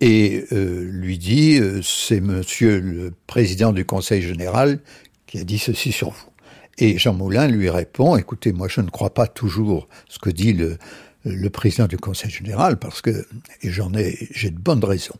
[0.01, 4.79] et euh, lui dit euh, c'est monsieur le président du conseil général
[5.25, 6.29] qui a dit ceci sur vous.
[6.77, 10.51] Et Jean Moulin lui répond, écoutez, moi je ne crois pas toujours ce que dit
[10.51, 10.77] le,
[11.25, 13.25] le président du Conseil général, parce que,
[13.63, 15.17] j'en ai, j'ai de bonnes raisons.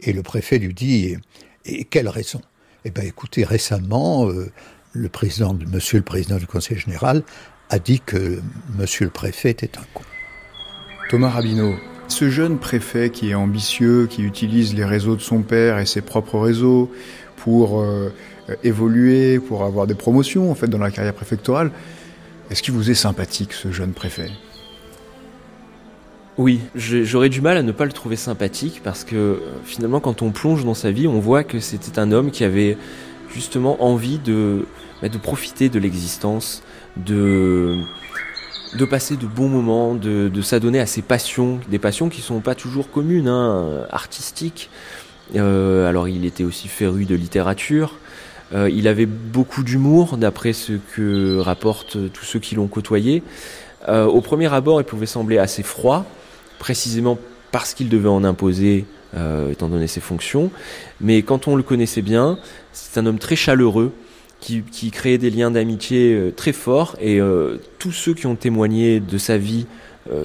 [0.00, 1.16] Et le préfet lui dit,
[1.64, 2.40] et, quelle raison
[2.84, 4.50] Eh bien écoutez, récemment, euh,
[4.92, 7.22] le président, monsieur le président du Conseil général
[7.70, 8.40] a dit que
[8.78, 10.04] monsieur le préfet était un con.
[11.10, 11.74] Thomas Rabineau,
[12.08, 16.00] ce jeune préfet qui est ambitieux, qui utilise les réseaux de son père et ses
[16.00, 16.90] propres réseaux
[17.36, 17.80] pour...
[17.80, 18.12] Euh,
[18.62, 21.70] évoluer, pour avoir des promotions en fait dans la carrière préfectorale.
[22.50, 24.30] Est-ce qu'il vous est sympathique ce jeune préfet?
[26.38, 30.22] Oui, j'aurais du mal à ne pas le trouver sympathique parce que euh, finalement quand
[30.22, 32.78] on plonge dans sa vie, on voit que c'était un homme qui avait
[33.34, 34.64] justement envie de,
[35.02, 36.62] bah, profiter de l'existence,
[36.96, 37.76] de,
[38.78, 42.54] de passer de bons moments, de, s'adonner à ses passions, des passions qui sont pas
[42.54, 44.70] toujours communes, hein, artistiques.
[45.36, 47.98] Euh, alors il était aussi féru de littérature,
[48.54, 53.22] euh, il avait beaucoup d'humour, d'après ce que rapportent tous ceux qui l'ont côtoyé.
[53.88, 56.06] Au premier abord, il pouvait sembler assez froid,
[56.62, 57.18] précisément
[57.50, 60.52] parce qu'il devait en imposer, euh, étant donné ses fonctions.
[61.00, 62.38] Mais quand on le connaissait bien,
[62.72, 63.92] c'est un homme très chaleureux,
[64.40, 67.20] qui, qui créait des liens d'amitié très forts, et
[67.78, 69.66] tous ceux qui ont témoigné de sa vie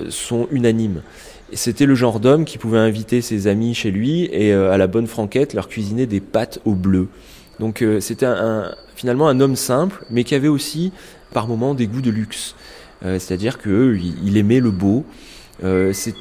[0.10, 1.04] sont unanimes.
[1.54, 5.06] C'était le genre d'homme qui pouvait inviter ses amis chez lui et à la bonne
[5.06, 7.10] franquette leur cuisiner des pâtes au bleu.
[7.60, 10.91] Donc euh, c'était un, finalement un homme simple, mais qui avait aussi
[11.34, 12.56] par moments des goûts de luxe.
[13.06, 15.06] Euh, c'est-à-dire qu'il il aimait le beau.
[15.63, 16.15] Euh, c'est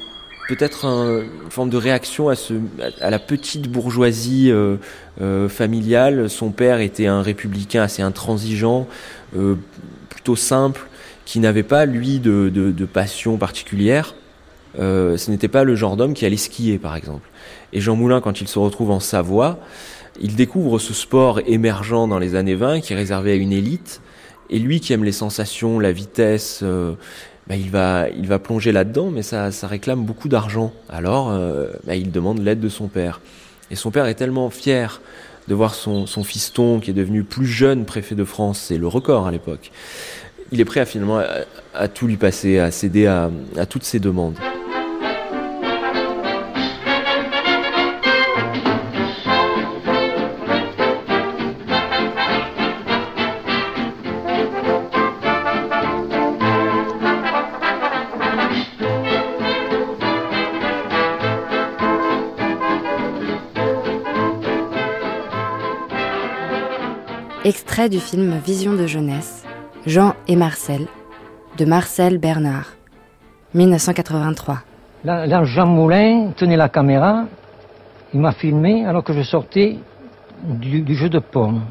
[0.47, 2.53] peut-être une forme de réaction à, ce,
[3.01, 4.51] à la petite bourgeoisie
[5.49, 6.29] familiale.
[6.29, 8.87] Son père était un républicain assez intransigeant,
[10.07, 10.87] plutôt simple,
[11.25, 14.15] qui n'avait pas, lui, de, de, passion particulière.
[14.77, 17.27] ce n'était pas le genre d'homme qui allait skier, par exemple.
[17.73, 19.59] Et Jean Moulin, quand il se retrouve en Savoie,
[20.19, 24.01] il découvre ce sport émergent dans les années 20 qui est réservé à une élite.
[24.49, 26.93] Et lui qui aime les sensations, la vitesse, euh,
[27.47, 30.73] bah, il, va, il va plonger là-dedans, mais ça, réclame beaucoup d'argent.
[30.89, 33.21] Alors euh, bah, il demande l'aide de son père.
[33.71, 35.01] Et son père est tellement fier
[35.47, 38.87] de voir son, son fiston qui est devenu plus jeune préfet de France, c'est le
[38.87, 39.71] record à l'époque.
[40.51, 41.21] Il est prêt à finalement
[41.73, 43.29] à, tout lui passer, à céder à
[43.69, 44.37] toutes ses demandes.
[67.47, 69.45] Extrait du film Vision de jeunesse,
[69.85, 70.85] Jean et Marcel,
[71.57, 72.73] de Marcel Bernard,
[73.53, 74.63] 1983.
[75.05, 77.23] Là, Jean Moulin tenait la caméra,
[78.13, 79.77] il m'a filmé alors que je sortais
[80.43, 81.61] du, jeu de pommes.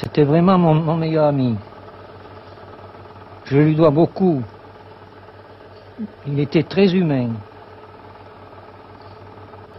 [0.00, 1.54] C'était vraiment mon, meilleur ami.
[3.44, 4.42] Je lui dois beaucoup.
[6.26, 7.28] Il était très humain.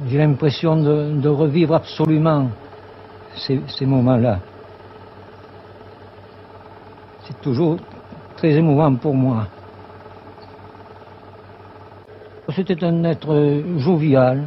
[0.08, 2.48] J'ai l'impression de, revivre absolument
[3.36, 4.40] ces, moments-là.
[7.24, 7.78] C'est toujours
[8.38, 9.48] très émouvant pour moi.
[12.56, 14.44] C'était un être jovial,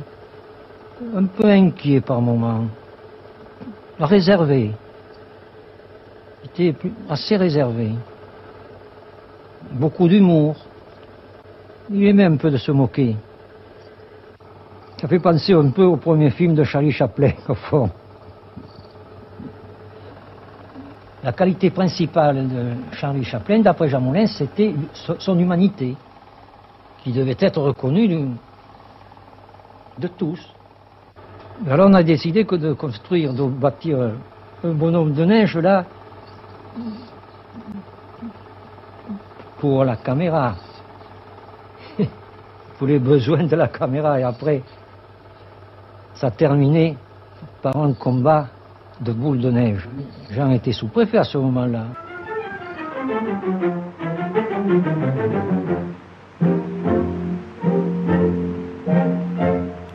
[1.16, 2.66] un peu inquiet par moments,
[3.98, 4.72] réservé.
[6.42, 7.92] Il était assez réservé.
[9.72, 10.56] Beaucoup d'humour.
[11.90, 13.16] Il aimait un peu de se moquer.
[15.00, 17.90] Ça fait penser un peu au premier film de Charlie Chaplin, au fond.
[21.24, 25.96] La qualité principale de Charlie Chaplin, d'après Jean Moulin, c'était son humanité,
[27.02, 28.28] qui devait être reconnue
[29.98, 30.38] de tous.
[31.66, 33.98] Alors on a décidé que de construire, de bâtir
[34.62, 35.86] un bonhomme de neige là
[39.60, 40.56] pour la caméra,
[42.78, 44.20] pour les besoins de la caméra.
[44.20, 44.62] Et après,
[46.16, 46.98] ça terminé
[47.62, 48.48] par un combat
[49.00, 49.88] de boules de neige.
[50.30, 51.86] Jean était sous-préfet à ce moment-là.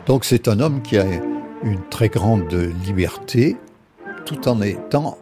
[0.06, 1.04] Donc c'est un homme qui a
[1.62, 2.52] une très grande
[2.84, 3.56] liberté
[4.24, 5.18] tout en étant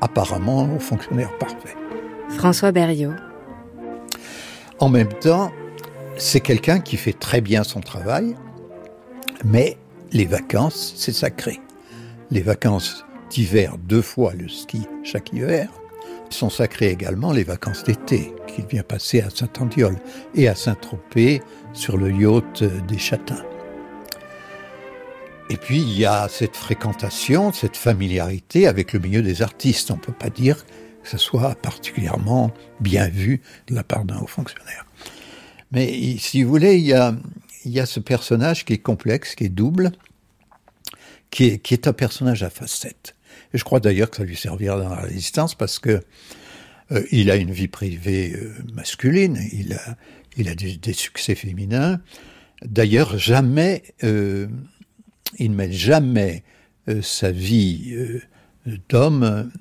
[0.00, 1.76] apparemment un fonctionnaire parfait.
[2.30, 3.12] François Berriot.
[4.78, 5.50] En même temps,
[6.16, 8.36] c'est quelqu'un qui fait très bien son travail,
[9.44, 9.76] mais
[10.12, 11.60] les vacances, c'est sacré.
[12.30, 15.70] Les vacances d'hiver, deux fois le ski chaque hiver,
[16.30, 19.96] sont sacrées également les vacances d'été qu'il vient passer à Saint-Andiol
[20.34, 23.44] et à Saint-Tropez sur le yacht des Châtains.
[25.48, 29.90] Et puis, il y a cette fréquentation, cette familiarité avec le milieu des artistes.
[29.90, 30.64] On ne peut pas dire
[31.02, 34.86] que ce soit particulièrement bien vu de la part d'un haut fonctionnaire.
[35.72, 39.90] Mais si vous voulez, il y a, ce personnage qui est complexe, qui est double,
[41.30, 43.16] qui est un personnage à facettes.
[43.52, 46.02] Et je crois d'ailleurs que ça lui servira dans la résistance parce que
[46.92, 52.00] euh, il a une vie privée euh, masculine, il a, des, succès féminins.
[52.64, 54.46] D'ailleurs, jamais euh,
[55.38, 56.44] il ne met jamais
[57.02, 57.94] sa vie
[58.88, 59.52] d'homme,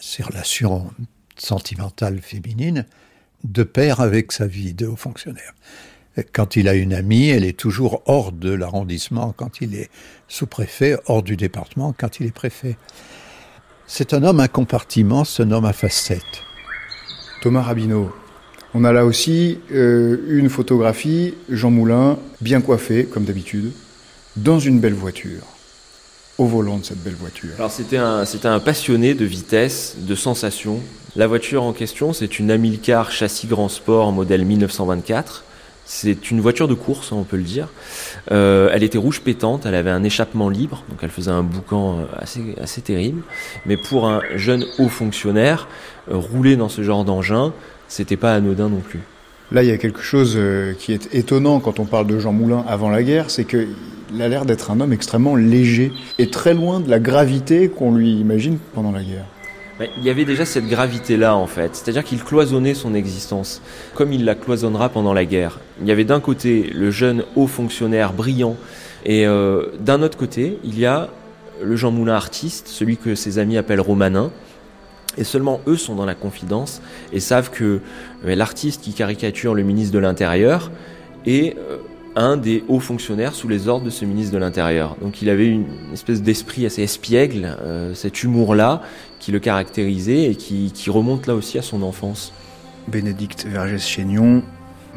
[0.00, 0.90] ses relations
[1.36, 2.86] sentimentales féminines,
[3.44, 5.54] de pair avec sa vie de haut fonctionnaire.
[6.32, 9.90] Quand il a une amie, elle est toujours hors de l'arrondissement quand il est
[10.28, 12.76] sous-préfet, hors du département quand il est préfet.
[13.86, 16.42] C'est un homme à compartiment, c'est un homme à facettes.
[17.42, 18.12] Thomas Rabineau,
[18.74, 23.72] on a là aussi euh, une photographie, Jean Moulin, bien coiffé, comme d'habitude,
[24.36, 25.42] dans une belle voiture,
[26.38, 27.50] au volant de cette belle voiture.
[27.58, 30.80] Alors c'était un, c'était un passionné de vitesse, de sensations.
[31.16, 35.44] La voiture en question, c'est une Amilcar châssis grand sport modèle 1924.
[35.84, 37.68] C'est une voiture de course, hein, on peut le dire.
[38.30, 41.98] Euh, elle était rouge pétante, elle avait un échappement libre, donc elle faisait un boucan
[41.98, 43.22] euh, assez, assez terrible.
[43.66, 45.68] Mais pour un jeune haut fonctionnaire,
[46.10, 47.52] euh, rouler dans ce genre d'engin,
[47.88, 49.00] c'était pas anodin non plus.
[49.50, 50.38] Là, il y a quelque chose
[50.78, 53.66] qui est étonnant quand on parle de Jean Moulin avant la guerre, c'est que
[54.14, 57.94] il a l'air d'être un homme extrêmement léger et très loin de la gravité qu'on
[57.94, 59.24] lui imagine pendant la guerre.
[59.96, 61.74] Il y avait déjà cette gravité-là, en fait.
[61.74, 63.62] C'est-à-dire qu'il cloisonnait son existence,
[63.94, 65.60] comme il la cloisonnera pendant la guerre.
[65.80, 68.56] Il y avait d'un côté le jeune haut fonctionnaire brillant,
[69.04, 71.08] et euh, d'un autre côté, il y a
[71.62, 74.30] le Jean Moulin artiste, celui que ses amis appellent Romanin.
[75.18, 76.80] Et seulement eux sont dans la confidence
[77.12, 77.80] et savent que
[78.24, 80.70] euh, l'artiste qui caricature le ministre de l'Intérieur
[81.26, 81.78] est euh,
[82.14, 84.96] un des hauts fonctionnaires sous les ordres de ce ministre de l'Intérieur.
[85.00, 88.82] Donc il avait une espèce d'esprit assez espiègle, euh, cet humour-là
[89.18, 92.32] qui le caractérisait et qui, remonte là aussi à son enfance.
[92.88, 94.42] Bénédicte Vergès-Chaignon,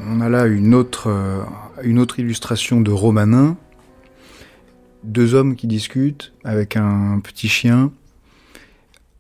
[0.09, 1.43] on a là une autre, euh,
[1.83, 3.55] une autre illustration de Romanin.
[5.03, 7.91] Deux hommes qui discutent avec un petit chien.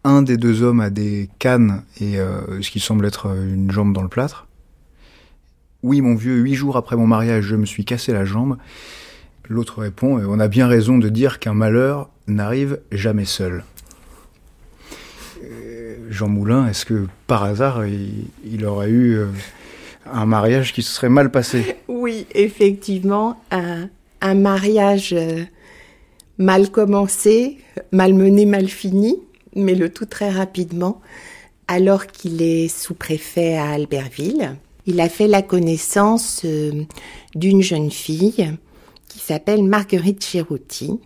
[0.03, 3.93] Un des deux hommes a des cannes et euh, ce qui semble être une jambe
[3.93, 4.44] dans le plâtre.
[5.85, 8.57] Oui, mon vieux, huit jours après mon mariage, je me suis cassé la jambe.
[9.47, 13.63] L'autre répond On a bien raison de dire qu'un malheur n'arrive jamais seul.
[15.43, 19.27] Euh, Jean Moulin, est-ce que par hasard, il, aurait eu euh,
[20.11, 21.75] un mariage qui se serait mal passé?
[21.87, 25.43] Oui, effectivement, un, mariage euh,
[26.39, 27.59] mal commencé,
[27.91, 29.19] mal mené, mal fini.
[29.55, 30.99] mais le tout très rapidement.
[31.67, 34.55] Alors qu'il est sous-préfet à Albertville,
[34.87, 36.83] il a fait la connaissance euh,
[37.33, 38.51] d'une jeune fille
[39.09, 40.99] qui s'appelle Marguerite Cherouti.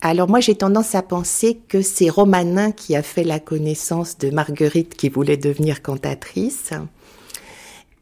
[0.00, 4.30] Alors moi j'ai tendance à penser que c'est Romanin qui a fait la connaissance de
[4.30, 6.70] Marguerite qui voulait devenir cantatrice.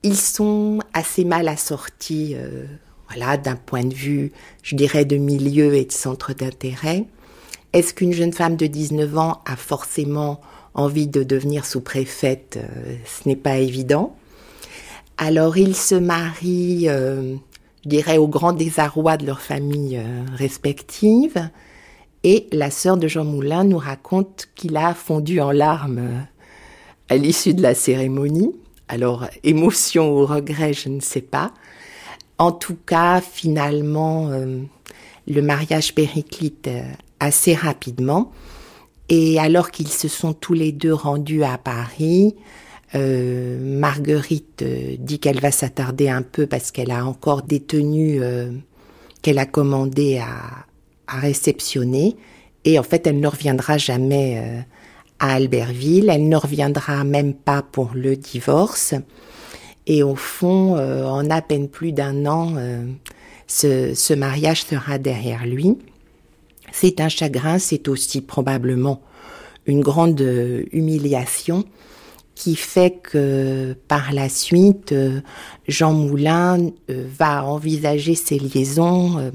[0.04, 2.66] Ils sont assez mal assortis, euh,
[3.08, 7.06] voilà, d'un point de vue, je dirais, de milieu et de centre d'intérêt.
[7.72, 10.40] Est-ce qu'une jeune femme de 19 ans a forcément
[10.74, 12.58] envie de devenir sous-préfète?
[12.62, 14.17] Euh, Ce n'est pas évident.
[15.18, 17.34] Alors ils se marient, euh,
[17.84, 20.00] je dirais, au grand désarroi de leurs familles
[20.32, 21.50] respectives.
[22.24, 26.26] Et la sœur de Jean Moulin nous raconte qu'il a fondu en larmes
[27.08, 28.54] à l'issue de la cérémonie.
[28.88, 31.52] Alors, émotion ou regret, je ne sais pas.
[32.38, 34.60] En tout cas, finalement, euh,
[35.26, 36.82] le mariage périclite euh,
[37.20, 38.32] assez rapidement.
[39.08, 42.34] Et alors qu'ils se sont tous les deux rendus à Paris,
[42.94, 44.64] euh, Marguerite
[44.98, 48.20] dit qu'elle va s'attarder un peu parce qu'elle a encore des tenues
[49.22, 50.66] qu'elle a commandées à,
[51.06, 52.16] à, réceptionner.
[52.64, 54.64] Et en fait, elle ne reviendra jamais
[55.18, 56.08] à Albertville.
[56.10, 58.94] Elle ne reviendra même pas pour le divorce.
[59.88, 62.84] Et au fond, euh, en à peine plus d'un an, euh,
[63.46, 65.78] ce, ce, mariage sera derrière lui.
[66.72, 69.00] C'est un chagrin, c'est aussi probablement
[69.64, 70.20] une grande
[70.72, 71.64] humiliation
[72.38, 75.20] qui fait que par la suite, euh,
[75.66, 79.32] Jean Moulin va envisager ses liaisons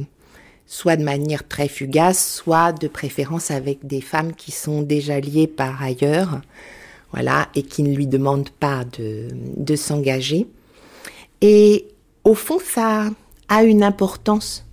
[0.66, 5.48] soit de manière très fugace, soit de préférence avec des femmes qui sont déjà liées
[5.48, 6.42] par ailleurs,
[7.12, 10.48] voilà, et qui ne lui demandent pas de, de s'engager.
[11.42, 11.88] Et
[12.24, 13.10] au fond, ça
[13.50, 14.66] a une importance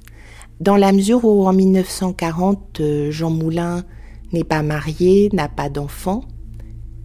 [0.60, 3.84] dans la mesure où en 1940, euh, Jean Moulin
[4.32, 6.24] n'est pas marié, n'a pas d'enfant,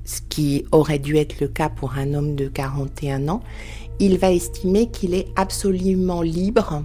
[0.05, 3.41] ce qui aurait dû être le cas pour un homme de 41 ans,
[3.99, 6.83] il va estimer qu'il est absolument libre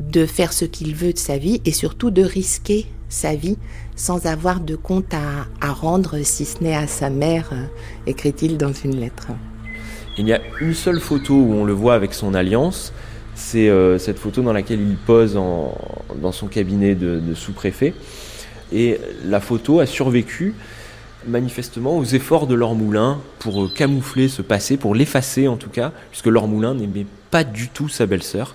[0.00, 3.58] de faire ce qu'il veut de sa vie et surtout de risquer sa vie
[3.96, 7.64] sans avoir de compte à, rendre, si ce n'est à sa mère, euh,
[8.06, 9.28] écrit-il dans une lettre.
[10.16, 12.92] Il y a une seule photo où on le voit avec son alliance,
[13.34, 17.94] c'est euh, cette photo dans laquelle il pose dans son cabinet de, sous-préfet.
[18.72, 20.54] Et la photo a survécu
[21.26, 25.70] manifestement aux efforts de Laure Moulin pour euh, camoufler ce passé, pour l'effacer en tout
[25.70, 28.54] cas, puisque Laure Moulin n'aimait pas du tout sa belle-sœur.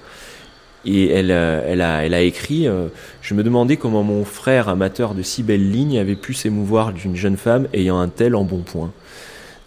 [0.86, 2.88] Et elle, euh, elle, a, elle a écrit euh,
[3.22, 7.16] Je me demandais comment mon frère, amateur de si belles lignes, avait pu s'émouvoir d'une
[7.16, 8.92] jeune femme ayant un tel embonpoint.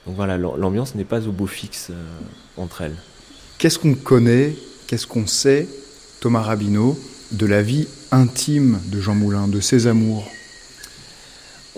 [0.07, 1.91] Donc voilà, l'ambiance n'est pas au beau fixe
[2.57, 2.95] entre elles.
[3.59, 4.55] Qu'est-ce qu'on connaît,
[4.87, 5.67] qu'est-ce qu'on sait,
[6.21, 6.97] Thomas Rabineau,
[7.33, 10.31] de la vie intime de Jean Moulin, de ses amours?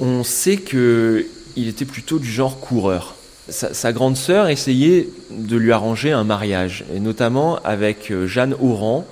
[0.00, 3.14] On sait qu'il était plutôt du genre coureur.
[3.48, 9.06] Sa, grande sœur essayait de lui arranger un mariage, et notamment avec Jeanne Oran,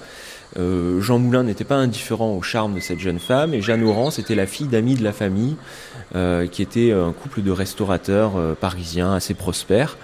[0.58, 4.10] euh, Jean Moulin n'était pas indifférent au charme de cette jeune femme et Jeanne Oran,
[4.10, 5.56] c'était la fille d'amis de la famille
[6.14, 9.98] euh, qui était un couple de restaurateurs euh, parisiens assez prospères.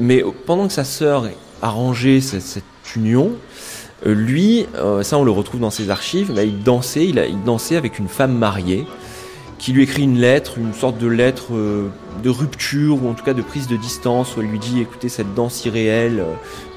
[0.00, 1.28] Mais pendant que sa sœur
[1.60, 2.62] arrangeait cette,
[2.96, 3.32] union,
[4.06, 4.66] lui,
[5.02, 8.32] ça on le retrouve dans ses archives, bah, il dansait, il, dansait avec une femme
[8.32, 8.86] mariée
[9.58, 13.34] qui lui écrit une lettre, une sorte de lettre de rupture ou en tout cas
[13.34, 16.24] de prise de distance où elle lui dit écoutez cette danse irréelle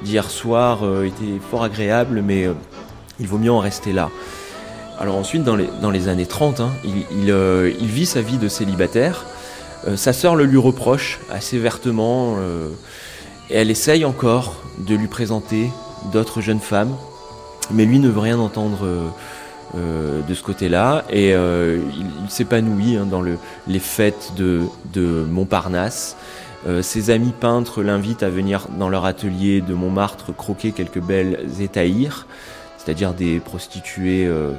[0.03, 2.49] d'hier soir était fort agréable mais
[3.19, 4.09] il vaut mieux en rester là.
[5.01, 9.25] Alors ensuite, dans les, années 30, hein, il, euh, vit sa vie de célibataire.
[9.87, 12.69] Euh, sa sœur le lui reproche assez vertement, euh,
[13.49, 15.71] et elle essaye encore de lui présenter
[16.11, 16.95] d'autres jeunes femmes,
[17.71, 18.87] mais lui ne veut rien entendre
[19.73, 24.67] de ce côté-là, et il, s'épanouit hein, dans le, les fêtes de,
[25.29, 26.17] Montparnasse.
[26.81, 32.27] ses amis peintres l'invitent à venir dans leur atelier de Montmartre croquer quelques belles étaïrs
[32.83, 34.53] c'est-à-dire des prostituées euh,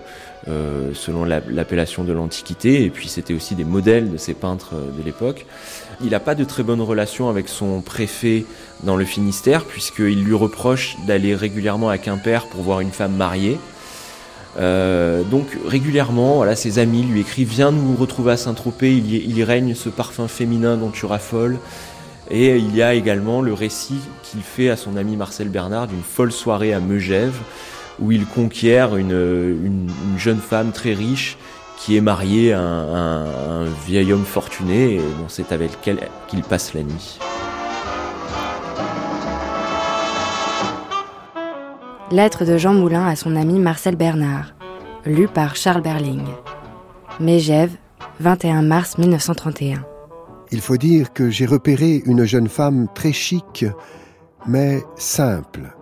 [0.49, 4.97] euh, selon l'appellation de l'Antiquité, et puis c'était aussi des modèles de ces peintres euh,
[4.97, 5.47] de l'époque.
[6.03, 8.45] Il n'a pas de très bonne relation avec son préfet
[8.85, 13.59] dans le Finistère, puisqu'il lui reproche d'aller régulièrement à Quimper pour voir une femme mariée.
[14.59, 19.45] Euh, donc régulièrement, voilà, ses amis lui écrivent Viens nous retrouver à Saint-Tropez, il, y
[19.45, 21.59] règne ce parfum féminin dont tu raffoles.
[22.31, 26.03] Et il y a également le récit qu'il fait à son ami Marcel Bernard d'une
[26.03, 27.37] folle soirée à Megève,
[28.01, 31.37] où il conquiert une, une, une, jeune femme très riche
[31.77, 35.99] qui est mariée à un, vieil homme fortuné, et c'est avec elle
[36.29, 37.19] qu'il passe la nuit.
[42.13, 44.53] Lettre de Jean Moulin à son ami Marcel Bernard,
[45.07, 46.27] lu par Charles Berling.
[47.21, 47.75] Mégève,
[48.21, 49.83] 21 mars 1931.
[50.51, 53.65] Il faut dire que j'ai repéré une jeune femme très chic,
[54.47, 55.75] mais simple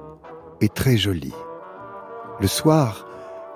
[0.60, 1.34] et très jolie.
[2.38, 3.08] Le soir,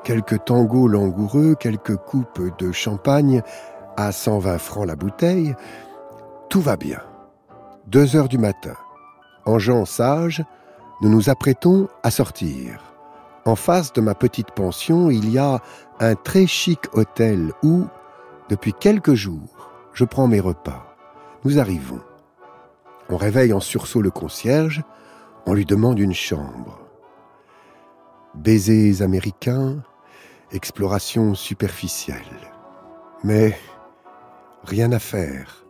[0.03, 3.41] quelques tangos langoureux, quelques coupes de champagne
[3.97, 5.55] à 120 francs la bouteille,
[6.51, 6.99] tout va bien.
[7.87, 8.75] Deux heures du matin.
[9.47, 10.43] En gens sages,
[11.05, 12.81] nous nous apprêtons à sortir.
[13.45, 15.61] En face de ma petite pension, il y a
[16.01, 17.85] un très chic hôtel où,
[18.49, 20.97] depuis quelques jours, je prends mes repas.
[21.45, 22.01] Nous arrivons.
[23.11, 24.83] On réveille en sursaut le concierge,
[25.45, 26.81] on lui demande une chambre.
[28.35, 29.83] Baisers américains,
[30.53, 32.51] exploration superficielle.
[33.23, 33.59] Mais
[34.65, 35.67] rien à faire.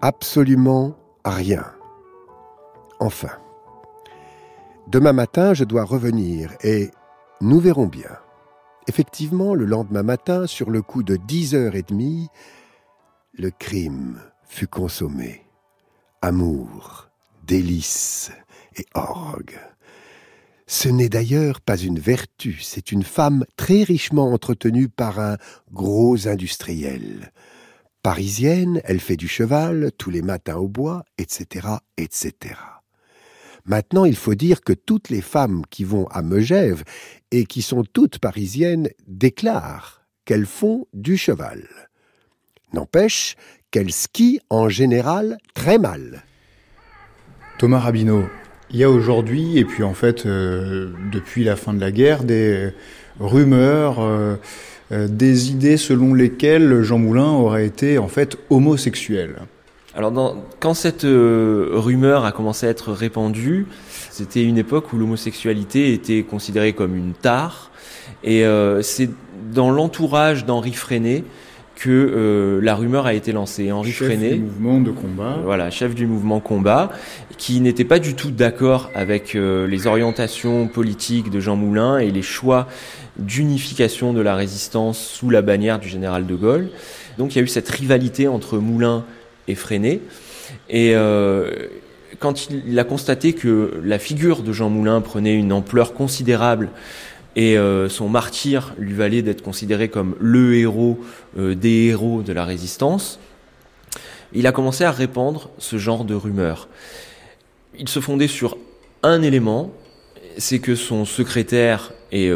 [0.00, 0.96] Absolument
[1.26, 1.66] rien.
[2.98, 3.36] Enfin.
[4.90, 6.90] Demain matin, je dois revenir et
[7.42, 8.16] nous verrons bien.
[8.86, 12.28] Effectivement, le lendemain matin, sur le coup de dix heures et demie,
[13.34, 15.44] le crime fut consommé.
[16.22, 17.10] Amour,
[17.44, 18.32] délices
[18.78, 19.58] et orgue.
[20.66, 25.36] Ce n'est d'ailleurs pas une vertu, c'est une femme très richement entretenue par un
[25.70, 27.30] gros industriel.
[28.02, 31.68] Parisienne, elle fait du cheval tous les matins au bois, etc.,
[31.98, 32.54] etc.
[33.68, 36.84] Maintenant, il faut dire que toutes les femmes qui vont à Megève
[37.30, 41.68] et qui sont toutes parisiennes déclarent qu'elles font du cheval.
[42.72, 43.36] N'empêche
[43.70, 46.24] qu'elles skient en général très mal.
[47.58, 48.24] Thomas Rabineau,
[48.70, 52.24] il y a aujourd'hui, et puis en fait euh, depuis la fin de la guerre,
[52.24, 52.70] des
[53.20, 54.36] rumeurs, euh,
[54.92, 59.36] euh, des idées selon lesquelles Jean Moulin aurait été en fait homosexuel.
[59.98, 63.66] Alors dans, quand cette rumeur a commencé à être répandue,
[64.10, 67.70] c'était une époque où l'homosexualité était considérée comme une tare,
[68.22, 68.44] et
[68.80, 69.10] c'est
[69.52, 71.24] dans l'entourage d'Henri Freinet
[71.78, 73.70] que euh, la rumeur a été lancée.
[73.70, 76.90] Henri chef Freinet, du mouvement de combat, voilà, chef du mouvement combat,
[77.36, 82.10] qui n'était pas du tout d'accord avec euh, les orientations politiques de Jean Moulin et
[82.10, 82.66] les choix
[83.16, 86.68] d'unification de la résistance sous la bannière du général de Gaulle.
[87.16, 89.04] Donc il y a eu cette rivalité entre Moulin
[89.54, 90.00] Freinet.
[90.68, 91.68] Et euh,
[92.18, 96.70] quand il a constaté que la figure de Jean Moulin prenait une ampleur considérable
[97.36, 100.98] et euh, son martyr lui valait d'être considéré comme le héros
[101.38, 103.20] euh, des héros de la résistance,
[104.32, 106.68] il a commencé à répandre ce genre de rumeurs.
[107.78, 108.56] Il se fondait sur
[109.02, 109.70] un élément,
[110.36, 112.30] c'est que son secrétaire et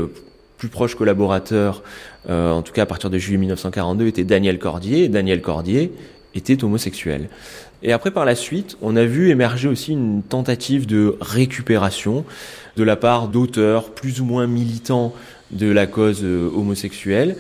[0.57, 1.83] plus proche collaborateur,
[2.29, 5.93] en tout cas à partir de juillet 1942, était Daniel Cordier, Daniel Cordier
[6.35, 7.29] était homosexuel.
[7.83, 12.25] Et après, par la suite, on a vu émerger aussi une tentative de récupération
[12.77, 15.13] de la part d'auteurs plus ou moins militants
[15.51, 17.37] de la cause euh, homosexuelle,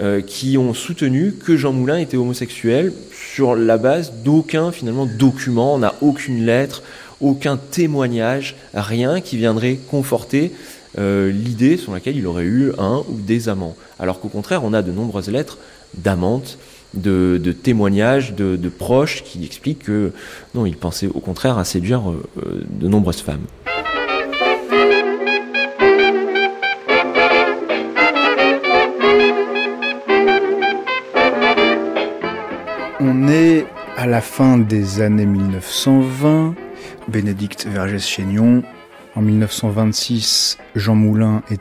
[0.00, 5.74] euh, qui ont soutenu que Jean Moulin était homosexuel sur la base d'aucun finalement document,
[5.74, 6.82] on n'a aucune lettre,
[7.20, 10.52] aucun témoignage, rien qui viendrait conforter
[10.98, 13.76] euh, l'idée sur laquelle il aurait eu un ou des amants.
[13.98, 15.58] Alors qu'au contraire, on a de nombreuses lettres
[15.98, 16.56] d'amantes,
[16.94, 20.12] de, témoignages de, proches qui expliquent que
[20.54, 22.02] non, il pensait au contraire à séduire
[22.36, 23.46] de nombreuses femmes.
[33.02, 33.66] On est
[33.96, 36.54] à la fin des années 1920.
[37.08, 38.62] Bénédicte Vergès-Chaignon.
[39.16, 41.60] En 1926, Jean Moulin est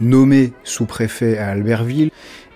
[0.00, 2.10] nommé sous-préfet à Albertville.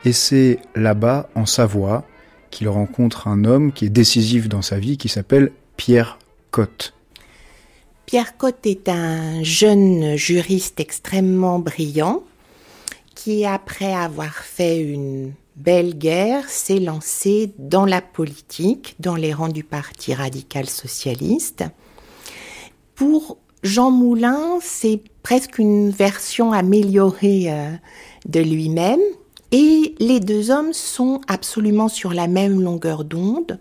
[0.04, 2.04] Et c'est là-bas, en Savoie,
[2.50, 6.18] qu'il rencontre un homme qui est décisif dans sa vie, qui s'appelle Pierre
[6.50, 6.94] Cotte.
[8.06, 12.22] Pierre Cotte est un jeune juriste extrêmement brillant
[13.14, 19.48] qui, après avoir fait une belle guerre s'est lancée dans la politique, dans les rangs
[19.48, 21.64] du Parti radical socialiste.
[22.94, 27.70] Pour Jean Moulin, c'est presque une version améliorée euh,
[28.26, 29.00] de lui-même.
[29.52, 33.58] Et les deux hommes sont absolument sur la même longueur d'onde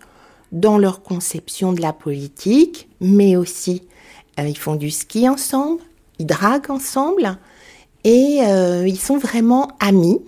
[0.52, 3.82] dans leur conception de la politique, mais aussi
[4.38, 5.80] euh, ils font du ski ensemble,
[6.18, 7.38] ils draguent ensemble
[8.04, 10.20] et euh, ils sont vraiment amis.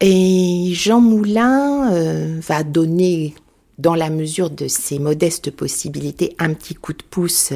[0.00, 3.34] Et Jean Moulin euh, va donner,
[3.78, 7.52] dans la mesure de ses modestes possibilités, un petit coup de pouce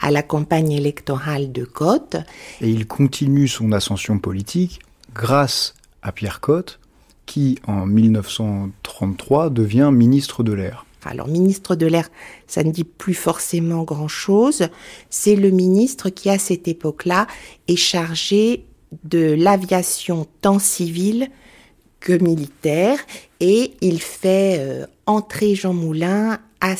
[0.00, 2.16] à la campagne électorale de Cotte.
[2.60, 4.80] Et il continue son ascension politique
[5.14, 5.74] grâce
[6.06, 6.78] à Pierre Cotte,
[7.26, 10.86] qui en 1933 devient ministre de l'air.
[11.04, 12.08] Alors, ministre de l'air,
[12.46, 14.68] ça ne dit plus forcément grand-chose.
[15.10, 17.26] C'est le ministre qui, à cette époque-là,
[17.68, 18.64] est chargé
[19.04, 21.28] de l'aviation tant civile
[22.00, 22.98] que militaire
[23.40, 26.74] et il fait euh, entrer Jean Moulin à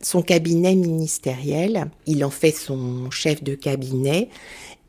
[0.00, 1.90] son cabinet ministériel.
[2.06, 4.28] Il en fait son chef de cabinet.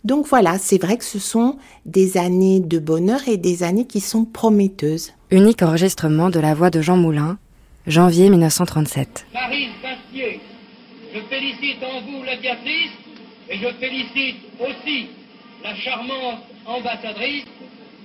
[0.04, 3.99] Donc voilà, c'est vrai que ce sont des années de bonheur et des années qui
[3.99, 5.14] sont prometteuses.
[5.30, 7.38] Unique enregistrement de la voix de Jean Moulin,
[7.86, 9.28] janvier 1937.
[9.34, 10.39] Marie Bastier,
[11.14, 12.91] je félicite en vous l'aviatrice
[13.49, 15.10] et je félicite aussi
[15.64, 17.45] la charmante ambassadrice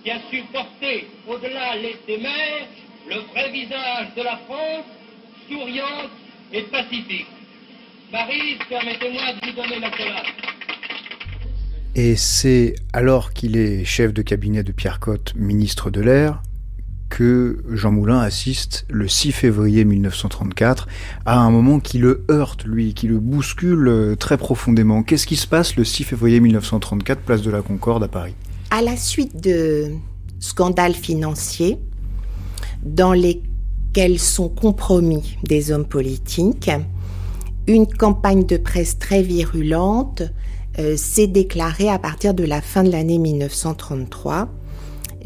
[0.05, 1.77] qui a su porter au-delà
[2.07, 2.69] des mers
[3.09, 4.85] le vrai visage de la France,
[5.49, 6.11] souriante
[6.53, 7.27] et pacifique.
[8.13, 10.56] Marie, permettez-moi de vous donner la collade.
[11.99, 16.43] Et c'est alors qu'il est chef de cabinet de Pierre Cotte, ministre de l'Air,
[17.09, 20.89] que Jean Moulin assiste le 6 février 1934
[21.25, 25.03] à un moment qui le heurte, lui, qui le bouscule euh, très profondément.
[25.03, 28.35] Qu'est-ce qui se passe le 6 février 1934, place de la Concorde à Paris?
[28.71, 29.93] À la suite de
[30.39, 31.79] scandales financiers
[32.83, 36.71] dans lesquels sont compromis des hommes politiques,
[37.67, 40.25] une campagne de presse très virulente
[40.79, 44.49] euh, s'est déclarée à partir de la fin de l'année 1933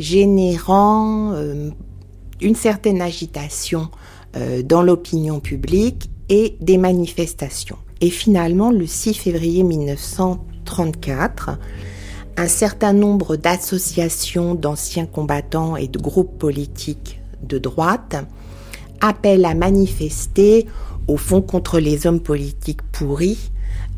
[0.00, 1.70] générant euh,
[2.40, 3.90] une certaine agitation
[4.36, 7.78] euh, dans l'opinion publique et des manifestations.
[8.00, 11.58] Et finalement, le 6 février 1934,
[12.36, 18.16] un certain nombre d'associations d'anciens combattants et de groupes politiques de droite
[19.02, 20.66] appellent à manifester,
[21.10, 23.50] au fond, contre les hommes politiques pourris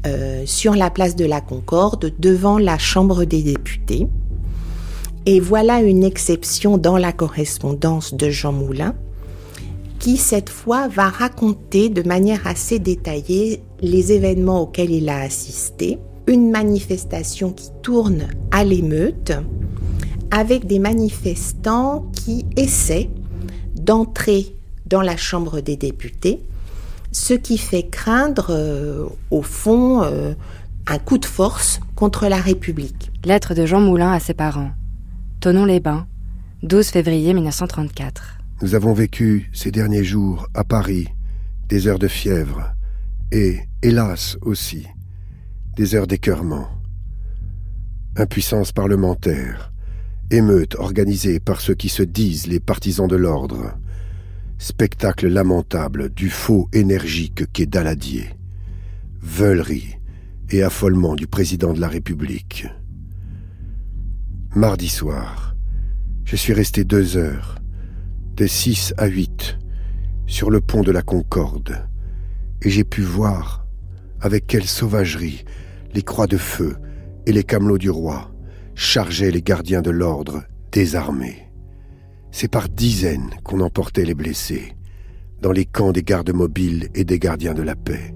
[0.06, 4.06] euh, sur la place de la Concorde devant la Chambre des députés.
[5.26, 8.94] Et voilà une exception dans la correspondance de Jean Moulin,
[9.98, 15.98] qui cette fois va raconter de manière assez détaillée les événements auxquels il a assisté,
[16.26, 19.32] une manifestation qui tourne à l'émeute,
[20.30, 23.10] avec des manifestants qui essaient
[23.76, 24.56] d'entrer
[24.86, 26.40] dans la Chambre des députés,
[27.12, 30.34] ce qui fait craindre, euh, au fond, euh,
[30.86, 33.12] un coup de force contre la République.
[33.24, 34.72] Lettre de Jean Moulin à ses parents.
[35.40, 36.06] Tonon-les-Bains,
[36.62, 38.38] 12 février 1934.
[38.62, 41.08] Nous avons vécu ces derniers jours à Paris
[41.68, 42.72] des heures de fièvre
[43.30, 44.86] et, hélas aussi,
[45.76, 46.68] des heures d'écœurement.
[48.16, 49.72] Impuissance parlementaire,
[50.30, 53.74] émeute organisée par ceux qui se disent les partisans de l'ordre,
[54.62, 58.30] spectacle lamentable du faux énergique qu'est Daladier,
[59.20, 59.96] veulerie
[60.50, 62.68] et affolement du président de la République.
[64.54, 65.56] Mardi soir,
[66.24, 67.56] je suis resté deux heures,
[68.36, 69.58] de six à huit,
[70.28, 71.84] sur le pont de la Concorde,
[72.62, 73.66] et j'ai pu voir
[74.20, 75.44] avec quelle sauvagerie
[75.92, 76.76] les croix de feu
[77.26, 78.32] et les camelots du roi
[78.76, 81.51] chargeaient les gardiens de l'ordre désarmés.
[82.32, 84.74] C'est par dizaines qu'on emportait les blessés,
[85.42, 88.14] dans les camps des gardes mobiles et des gardiens de la paix.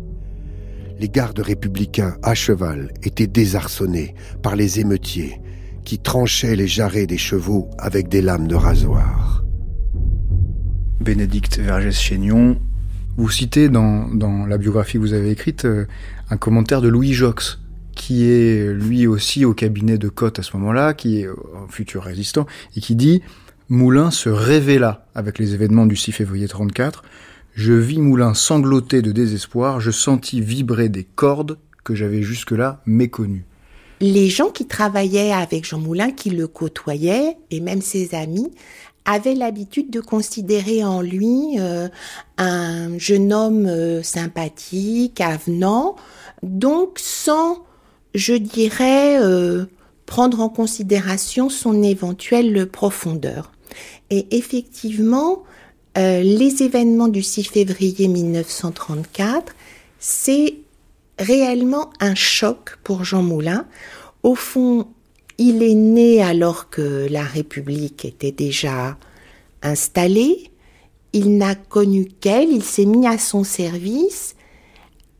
[0.98, 5.40] Les gardes républicains à cheval étaient désarçonnés par les émeutiers
[5.84, 9.44] qui tranchait les jarrets des chevaux avec des lames de rasoir.
[11.00, 12.58] Bénédicte Vergès-Chénion,
[13.18, 14.08] vous citez dans,
[14.46, 15.86] la biographie que vous avez écrite euh,
[16.30, 17.60] un commentaire de Louis Jox,
[17.94, 22.02] qui est lui aussi au cabinet de Cotte à ce moment-là, qui est un futur
[22.02, 22.46] résistant,
[22.76, 23.22] et qui dit
[23.68, 27.02] Moulin se révéla avec les événements du 6 février 34.
[27.54, 33.46] Je vis Moulin sangloter de désespoir, je sentis vibrer des cordes que j'avais jusque-là méconnues
[34.00, 38.50] les gens qui travaillaient avec Jean Moulin, qui le côtoyaient, et même ses amis,
[39.04, 41.88] avaient l'habitude de considérer en lui euh,
[42.38, 45.96] un jeune homme euh, sympathique, avenant,
[46.42, 47.64] donc sans,
[48.14, 49.66] je dirais, euh,
[50.06, 53.52] prendre en considération son éventuelle profondeur.
[54.10, 55.42] Et effectivement,
[55.96, 59.54] les événements du 6 février 1934,
[59.98, 60.54] c'est
[61.18, 63.66] réellement un choc pour Jean Moulin.
[64.22, 64.86] Au fond,
[65.38, 68.98] il est né alors que la République était déjà
[69.62, 70.50] installée.
[71.12, 74.36] Il n'a connu qu'elle, il s'est mis à son service.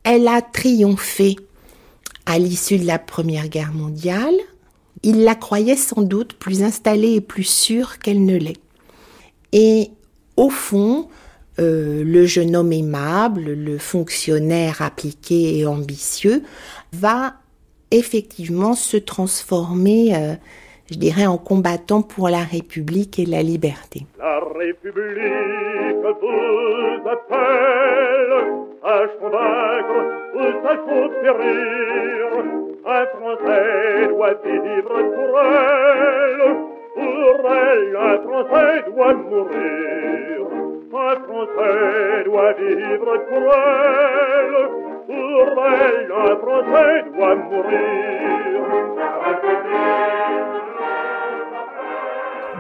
[0.05, 1.37] Elle a triomphé
[2.27, 4.35] à l'issue de la Première Guerre mondiale.
[5.07, 8.61] Il la croyait sans doute plus installée et plus sûre qu'elle ne l'est.
[9.53, 9.91] Et
[10.37, 11.07] au fond,
[11.61, 16.43] euh, le jeune homme aimable, le fonctionnaire appliqué et ambitieux,
[16.93, 17.35] va
[17.93, 20.35] effectivement se transformer, euh,
[20.91, 24.07] je dirais, en combattant pour la République et la liberté.
[24.19, 28.35] La République que vous appelle
[28.83, 30.01] à convaincre
[30.35, 32.27] ou à conquérir.
[32.87, 36.57] Un Français doit vivre pour elle,
[36.95, 40.41] pour elle un Français doit mourir.
[40.93, 44.55] Un Français doit vivre pour elle,
[45.07, 48.27] pour elle un Français doit mourir.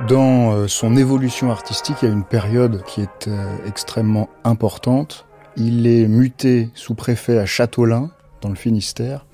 [0.05, 5.27] Dans euh, son évolution artistique, il y a une période qui est euh, extrêmement importante.
[5.57, 9.27] Il est muté sous-préfet à Châteaulin, dans le Finistère.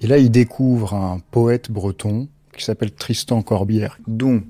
[0.00, 4.42] Et là, il découvre un poète breton qui s'appelle Tristan Corbière, dont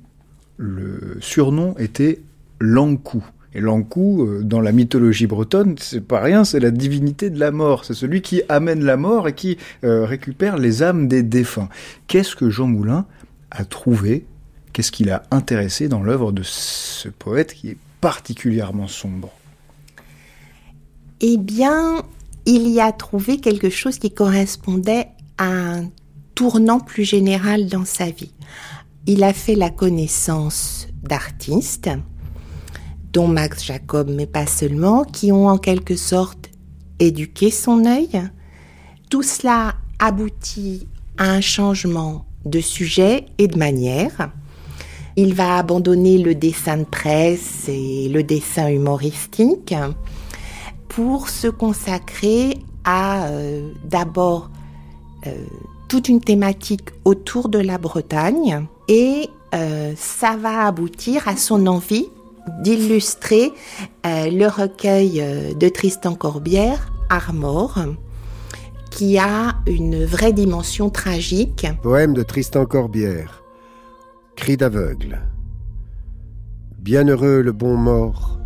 [0.59, 2.21] le surnom était
[2.61, 3.25] Lankou.
[3.55, 7.51] Et Lankou, euh, dans la mythologie bretonne, c'est pas rien, c'est la divinité de la
[7.51, 7.85] mort.
[7.85, 11.69] C'est celui qui amène la mort et qui récupère les âmes des défunts.
[12.07, 13.07] Qu'est-ce que Jean Moulin
[13.51, 14.27] a trouvé
[14.73, 19.31] Qu'est-ce qui l'a intéressé dans l'œuvre de ce poète qui est particulièrement sombre
[21.21, 22.03] Eh bien,
[22.47, 25.91] il y a trouvé quelque chose qui correspondait à un
[26.35, 28.33] tournant plus général dans sa vie.
[29.07, 31.91] Il a fait la connaissance d'artistes,
[33.13, 36.51] dont Max Jacob, mais pas seulement, qui ont en quelque sorte
[36.99, 38.23] éduqué son œil.
[39.11, 44.33] Tout cela aboutit à un changement de sujet et de manière.
[45.17, 49.75] Il va abandonner le dessin de presse et le dessin humoristique
[50.89, 54.51] pour se consacrer à euh, d'abord
[55.27, 55.31] euh,
[55.89, 62.09] toute une thématique autour de la Bretagne et euh, ça va aboutir à son envie
[62.63, 63.53] d'illustrer
[64.05, 65.23] le recueil
[65.55, 67.79] de Tristan Corbière, Armor,
[68.91, 71.69] qui a une vraie dimension tragique.
[71.83, 73.42] Poème de Tristan Corbière.
[74.37, 75.21] Cri d'aveugle.
[76.79, 78.41] Bienheureux le bon mort,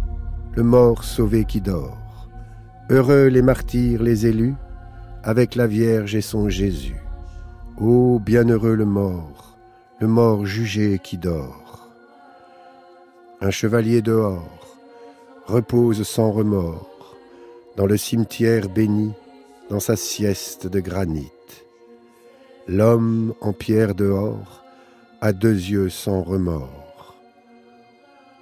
[0.55, 2.29] le mort sauvé qui dort.
[2.91, 4.55] Heureux les martyrs, les élus,
[5.23, 7.01] avec la Vierge et son Jésus.
[7.81, 9.57] Ô bienheureux le mort,
[10.01, 11.89] le mort jugé qui dort.
[13.41, 14.77] Un chevalier dehors
[15.47, 17.17] repose sans remords
[17.77, 19.13] dans le cimetière béni,
[19.71, 21.33] dans sa sieste de granit.
[22.69, 24.66] L'homme en pierre dehors
[25.21, 27.15] à deux yeux sans remords.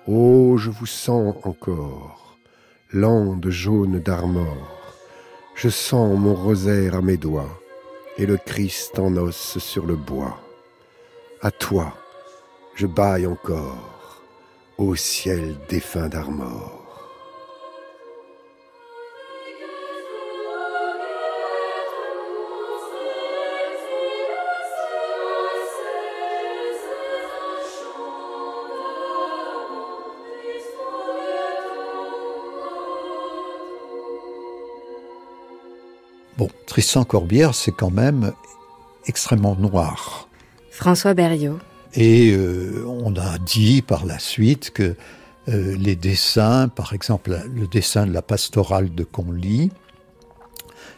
[0.06, 2.36] Oh, je vous sens encore,
[2.92, 4.82] lande jaune d'armor,
[5.54, 7.60] je sens mon rosaire à mes doigts,
[8.18, 10.40] et le Christ en os sur le bois.
[11.42, 11.94] À toi,
[12.74, 14.22] je baille encore,
[14.76, 16.73] au ciel défunt d'Armor.
[36.36, 38.32] Bon, Tristan Corbière, c'est quand même
[39.06, 40.28] extrêmement noir.
[40.70, 41.58] François Berriot.
[41.94, 44.96] Et euh, on a dit par la suite que
[45.48, 49.70] euh, les dessins, par exemple le dessin de la pastorale de Conly,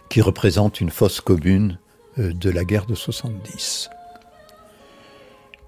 [0.09, 1.79] qui représente une fosse commune
[2.19, 3.91] euh, de la guerre de 70,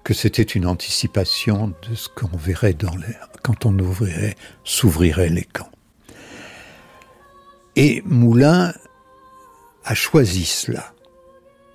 [0.03, 3.13] que c'était une anticipation de ce qu'on verrait dans les,
[3.43, 5.69] quand on ouvrirait, s'ouvrirait les camps.
[7.75, 8.73] Et Moulin
[9.83, 10.93] a choisi cela.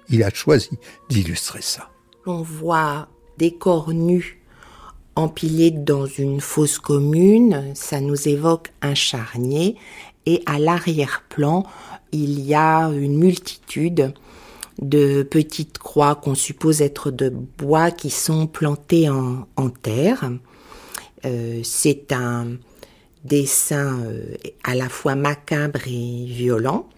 [0.08, 0.70] Il a choisi
[1.08, 1.90] d'illustrer ça.
[2.26, 4.40] On voit des corps nus
[5.16, 9.76] empilés dans une fosse commune, ça nous évoque un charnier,
[10.26, 11.64] et à l'arrière-plan,
[12.12, 14.14] il y a une multitude
[14.80, 20.30] de petites croix qu'on suppose être de bois qui sont plantées en, terre.
[21.24, 22.56] Euh, c'est un
[23.24, 24.34] dessin euh,
[24.64, 26.88] à la fois macabre et violent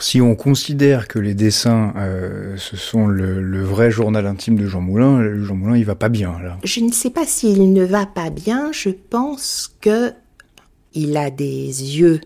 [0.00, 4.80] si on considère que les dessins, euh, ce sont le, vrai journal intime de Jean
[4.80, 6.58] Moulin, Jean Moulin, il va pas bien là.
[6.64, 8.72] Je ne sais pas s'il ne va pas bien.
[8.72, 10.12] Je pense que
[10.94, 11.66] il a des
[11.98, 12.20] yeux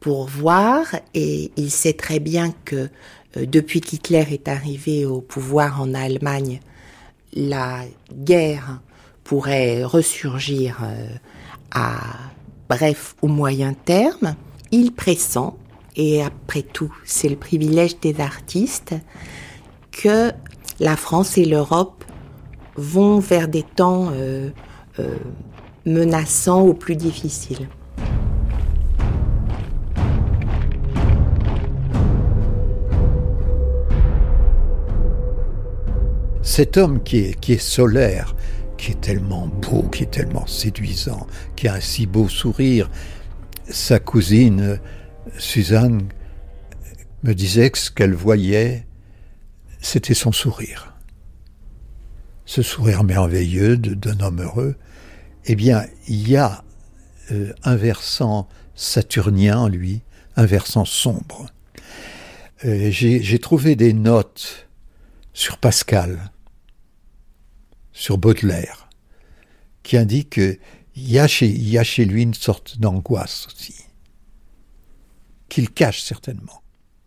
[0.00, 2.88] pour voir et il sait très bien que
[3.36, 6.60] euh, depuis qu'Hitler est arrivé au pouvoir en Allemagne,
[7.32, 7.80] la
[8.12, 8.80] guerre
[9.24, 11.08] pourrait ressurgir euh,
[11.72, 11.98] à
[12.68, 14.36] bref ou moyen terme.
[14.70, 15.56] Il pressent
[15.96, 18.94] et après tout, c'est le privilège des artistes
[19.90, 20.30] que
[20.78, 22.04] la France et l'Europe
[22.76, 24.50] vont vers des temps euh,
[24.98, 25.16] euh,
[25.86, 27.68] menaçants ou plus difficiles.
[36.42, 38.36] Cet homme qui est, qui est solaire,
[38.76, 41.26] qui est tellement beau, qui est tellement séduisant,
[41.56, 42.90] qui a un si beau sourire,
[43.68, 44.78] sa cousine
[45.38, 46.08] Suzanne
[47.22, 48.86] me disait que ce qu'elle voyait,
[49.80, 50.94] c'était son sourire.
[52.44, 54.76] ce sourire merveilleux d'un homme heureux,
[55.46, 56.64] eh bien, il y a
[57.32, 60.02] euh, un versant saturnien en lui,
[60.36, 61.46] un versant sombre.
[62.64, 64.68] Euh, j'ai trouvé des notes
[65.32, 66.30] sur Pascal,
[67.92, 68.88] sur Baudelaire,
[69.82, 70.58] qui indiquent qu'il
[70.96, 73.85] y, a chez, y a chez lui une sorte d'angoisse aussi,
[75.56, 76.60] qu'il cache certainement.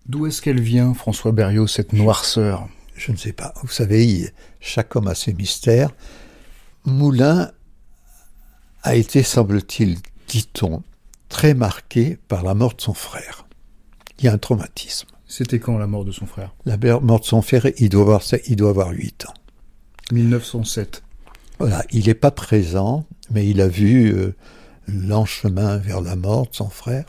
[0.07, 2.67] D'où est-ce qu'elle vient, François Berriot, cette noirceur?
[2.95, 3.53] Je ne sais pas.
[3.61, 5.91] Vous savez, chaque homme a ses mystères.
[6.83, 7.51] Moulin
[8.81, 10.81] a été, semble-t-il, dit-on,
[11.27, 13.45] très marqué par la mort de son frère.
[14.17, 15.09] Il y a un traumatisme.
[15.27, 16.55] C'était quand la mort de son frère?
[16.65, 19.33] La mort de son frère, il doit avoir, il doit avoir 8 ans.
[20.11, 21.03] 1907.
[21.59, 24.35] Voilà, il n'est pas présent, mais il a vu euh,
[24.87, 27.05] l'enchemin vers la mort de son frère.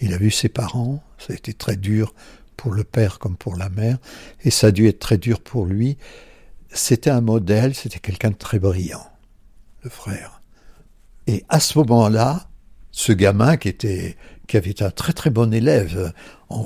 [0.00, 1.02] Il a vu ses parents.
[1.18, 2.14] Ça a été très dur
[2.56, 3.98] pour le père comme pour la mère,
[4.42, 5.96] et ça a dû être très dur pour lui.
[6.70, 9.06] C'était un modèle, c'était quelqu'un de très brillant,
[9.82, 10.42] le frère.
[11.26, 12.48] Et à ce moment-là,
[12.90, 14.16] ce gamin qui était
[14.48, 16.12] qui avait été un très très bon élève
[16.48, 16.64] en,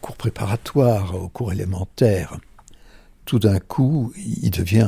[0.00, 2.38] cours préparatoire, au cours élémentaire,
[3.24, 4.86] tout d'un coup, il devient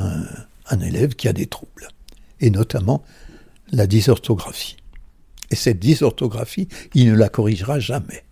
[0.68, 1.88] un, élève qui a des troubles,
[2.40, 3.02] et notamment
[3.72, 4.76] la dysorthographie.
[5.50, 8.24] Et cette dysorthographie, il ne la corrigera jamais.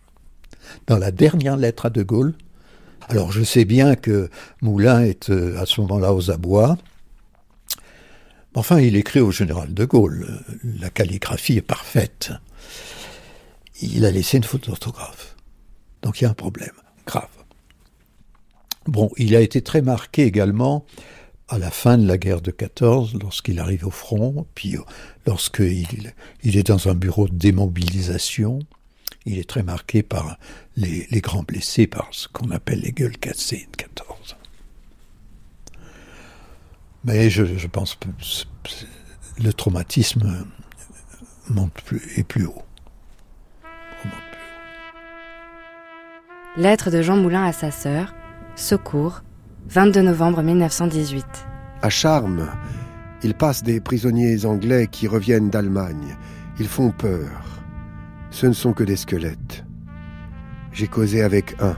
[0.86, 2.34] Dans la dernière lettre à De Gaulle,
[3.08, 4.30] alors je sais bien que
[4.62, 6.76] Moulin est euh, à ce moment-là aux abois,
[8.56, 10.42] Enfin, il écrit au général de Gaulle.
[10.64, 12.32] La calligraphie est parfaite.
[13.82, 15.36] Il a laissé une faute d'orthographe.
[16.00, 16.72] Donc il y a un problème
[17.04, 17.28] grave.
[18.86, 20.86] Bon, il a été très marqué également
[21.48, 24.76] à la fin de la guerre de 14, lorsqu'il arrive au front, puis
[25.26, 28.58] lorsqu'il il est dans un bureau de démobilisation.
[29.24, 30.38] Il est très marqué par
[30.76, 34.36] les, les grands blessés, par ce qu'on appelle les gueules cassées de 14.
[37.06, 38.08] Mais je, pense que
[39.40, 40.44] le traumatisme
[41.48, 42.62] monte plus, est plus haut.
[46.56, 48.12] Lettre de Jean Moulin à sa sœur,
[48.56, 49.22] Secours,
[49.68, 51.24] 22 novembre 1918.
[51.82, 52.48] À Charmes,
[53.24, 56.16] il passe des prisonniers anglais qui reviennent d'Allemagne.
[56.60, 57.28] Ils font peur.
[58.30, 59.64] Ce ne sont que des squelettes.
[60.72, 61.74] J'ai causé avec un,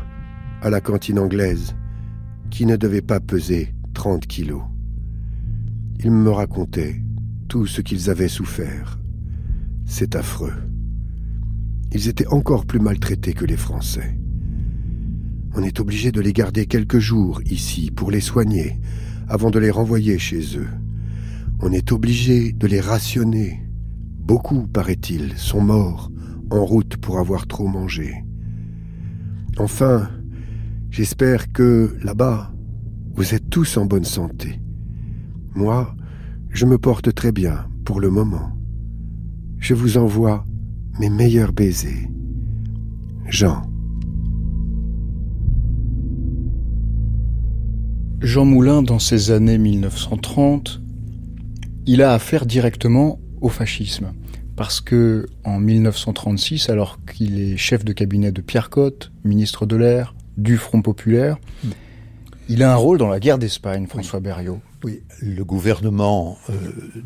[0.61, 1.74] à la cantine anglaise,
[2.51, 4.62] qui ne devait pas peser 30 kilos.
[6.01, 7.03] Ils me racontaient
[7.49, 8.99] tout ce qu'ils avaient souffert.
[9.86, 10.55] C'est affreux.
[11.93, 14.18] Ils étaient encore plus maltraités que les Français.
[15.55, 18.79] On est obligé de les garder quelques jours ici pour les soigner
[19.29, 20.69] avant de les renvoyer chez eux.
[21.61, 23.63] On est obligé de les rationner.
[24.19, 26.11] Beaucoup, paraît-il, sont morts
[26.51, 28.25] en route pour avoir trop mangé.
[29.59, 30.09] Enfin,
[30.91, 32.53] j'espère que là-bas,
[33.15, 34.61] vous êtes tous en bonne santé.
[35.55, 35.95] Moi,
[36.51, 38.53] je me porte très bien pour le moment.
[39.59, 40.45] Je vous envoie
[41.01, 42.09] mes meilleurs baisers.
[43.27, 43.68] Jean.
[48.21, 50.81] Jean Moulin, dans ces années 1930,
[51.87, 54.12] il a affaire directement au fascisme.
[54.57, 59.77] Parce que, en 1936, alors qu'il est chef de cabinet de Pierre Cotte, ministre de
[59.77, 61.69] l'Air, du Front Populaire, hmm.
[62.49, 64.61] il a un rôle dans la guerre d'Espagne, François Berriot.
[64.83, 66.55] Oui, le gouvernement euh,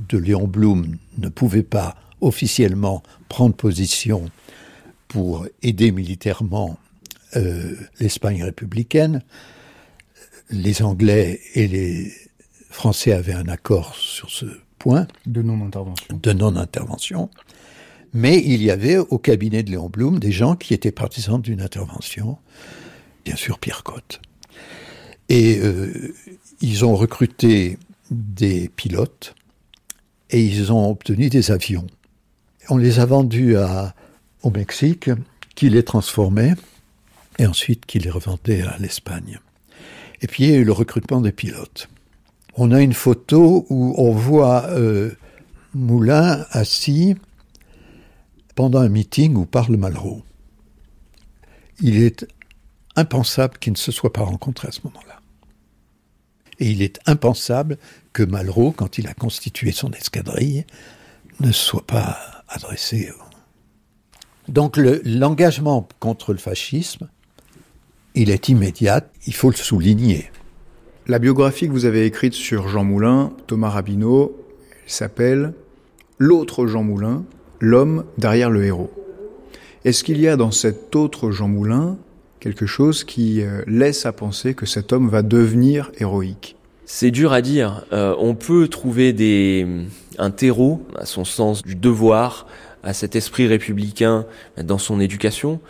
[0.09, 4.31] de Léon Blum ne pouvait pas officiellement prendre position
[5.09, 6.79] pour aider militairement
[7.37, 9.23] euh, l'Espagne républicaine.
[10.53, 12.13] Les Anglais et les
[12.71, 14.47] Français avaient un accord sur ce
[14.79, 15.07] point.
[15.27, 16.21] De non-intervention.
[16.23, 17.31] De non-intervention.
[18.13, 21.63] Mais il y avait au cabinet de Léon Blum des gens qui étaient partisans d'une
[21.63, 22.37] intervention.
[23.25, 24.21] Bien sûr, Pierre Cotte.
[25.31, 26.15] Et euh,
[26.61, 27.79] ils ont recruté
[28.11, 29.35] des pilotes
[30.29, 31.87] et ils ont obtenu des avions.
[32.69, 33.95] On les a vendus à,
[34.43, 35.11] au Mexique,
[35.55, 36.55] qui les transformait
[37.39, 39.41] et ensuite qui les revendait à l'Espagne.
[40.23, 41.89] Et puis il y a eu le recrutement des pilotes.
[42.55, 45.11] On a une photo où on voit euh,
[45.75, 47.17] Moulin assis
[48.55, 50.23] pendant un meeting où parle Malraux.
[51.81, 52.27] Il est
[52.95, 55.21] impensable qu'il ne se soit pas rencontré à ce moment-là.
[56.59, 57.79] Et il est impensable
[58.13, 60.65] que Malraux, quand il a constitué son escadrille,
[61.41, 63.11] ne soit pas adressé.
[64.49, 67.09] Donc l'engagement contre le fascisme,
[68.15, 70.31] il est immédiat, il faut le souligner.
[71.07, 74.37] La biographie que vous avez écrite sur Jean Moulin, Thomas Rabineau,
[74.87, 75.55] s'appelle
[76.19, 77.25] L'autre Jean Moulin,
[77.59, 78.93] l'homme derrière le héros.
[79.85, 81.97] Est-ce qu'il y a dans cet autre Jean Moulin
[82.39, 86.57] quelque chose qui euh, laisse à penser que cet homme va devenir héroïque?
[86.85, 87.85] C'est dur à dire.
[87.93, 89.67] Euh, on peut trouver des,
[90.19, 92.47] un terreau à son sens du devoir,
[92.83, 94.27] à cet esprit républicain
[94.63, 95.61] dans son éducation.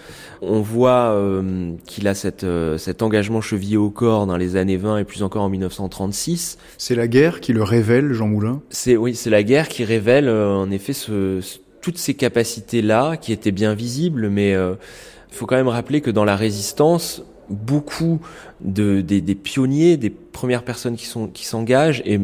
[0.40, 4.76] On voit euh, qu'il a cette, euh, cet engagement chevillé au corps dans les années
[4.76, 6.58] 20 et plus encore en 1936.
[6.78, 8.62] C'est la guerre qui le révèle, Jean Moulin?
[8.70, 13.16] C'est oui, c'est la guerre qui révèle euh, en effet ce, ce, toutes ces capacités-là
[13.16, 18.20] qui étaient bien visibles, mais il faut quand même rappeler que dans la résistance, beaucoup
[18.60, 22.20] de, des, des pionniers, des premières personnes qui sont qui s'engagent et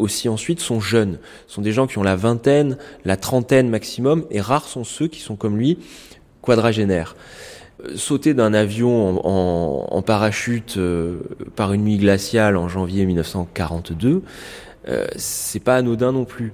[0.00, 4.40] aussi ensuite sont jeunes, sont des gens qui ont la vingtaine, la trentaine maximum, et
[4.40, 5.78] rares sont ceux qui sont comme lui
[6.42, 7.16] quadragénaires.
[7.94, 11.20] Sauter d'un avion en, parachute euh,
[11.56, 14.22] par une nuit glaciale en janvier 1942,
[14.88, 16.52] euh, c'est pas anodin non plus.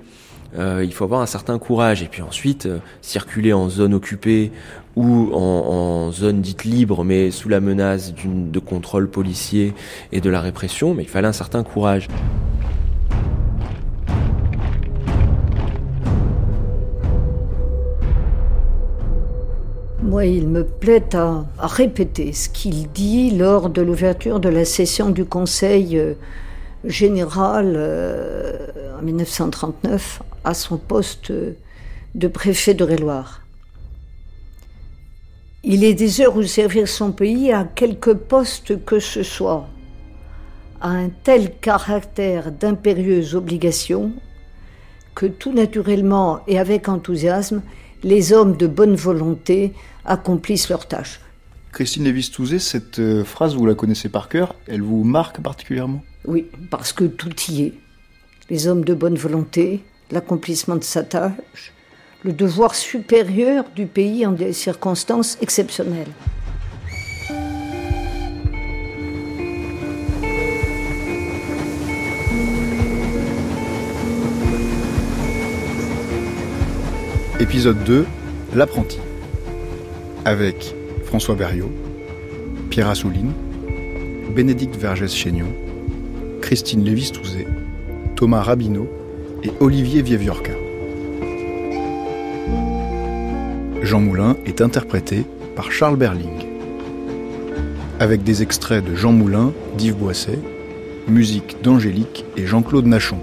[0.59, 4.53] Euh, il faut avoir un certain courage et puis ensuite euh, circuler en zone occupée
[4.95, 9.75] ou en, en, zone dite libre mais sous la menace de contrôle policier
[10.13, 12.09] et de la répression, mais il fallait un certain courage.
[20.07, 25.11] Moi, il me plaît à, répéter ce qu'il dit lors de l'ouverture de la session
[25.11, 26.15] du Conseil euh,
[26.85, 31.33] général euh, en 1939 à son poste
[32.15, 33.43] de préfet de Réloir.
[35.65, 39.67] Il est des heures où servir son pays à quelque poste que ce soit
[40.81, 44.13] a un tel caractère d'impérieuse obligation
[45.17, 47.61] que tout naturellement et avec enthousiasme,
[48.07, 49.73] les hommes de bonne volonté
[50.05, 51.21] accomplissent leur tâche.
[51.73, 56.03] Christine Lévis-Touzé, cette euh, phrase, vous la connaissez par cœur, elle vous marque particulièrement?
[56.25, 57.73] Oui, parce que tout y est.
[58.49, 59.83] Les hommes de bonne volonté,
[60.13, 61.73] l'accomplissement de sa tâche,
[62.23, 66.13] le devoir supérieur du pays en des circonstances exceptionnelles.
[77.39, 78.07] Épisode 2,
[78.55, 78.99] L'apprenti.
[80.25, 80.75] Avec
[81.05, 81.71] François Berriot,
[82.71, 83.33] Pierre Assouline,
[84.35, 85.53] Bénédicte Vergès-Chénion,
[86.41, 87.47] Christine Lévis-Touzé,
[88.15, 88.89] Thomas Rabineau
[89.43, 90.53] et Olivier Vieviorca.
[93.83, 96.47] Jean Moulin est interprété par Charles Berling.
[98.01, 100.39] Avec des extraits de Jean Moulin, d'Yves Boisset,
[101.07, 103.19] musique d'Angélique et Jean-Claude Nachon.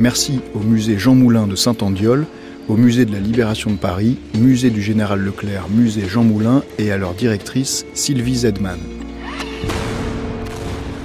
[0.00, 2.26] Merci au musée Jean Moulin de Saint-Andiol
[2.70, 6.92] au musée de la Libération de Paris, musée du Général Leclerc, musée Jean Moulin et
[6.92, 8.78] à leur directrice Sylvie Zedman.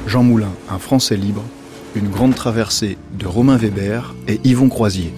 [0.06, 1.44] Jean Moulin, un Français libre,
[1.96, 5.12] une grande traversée de Romain Weber et Yvon Croisier.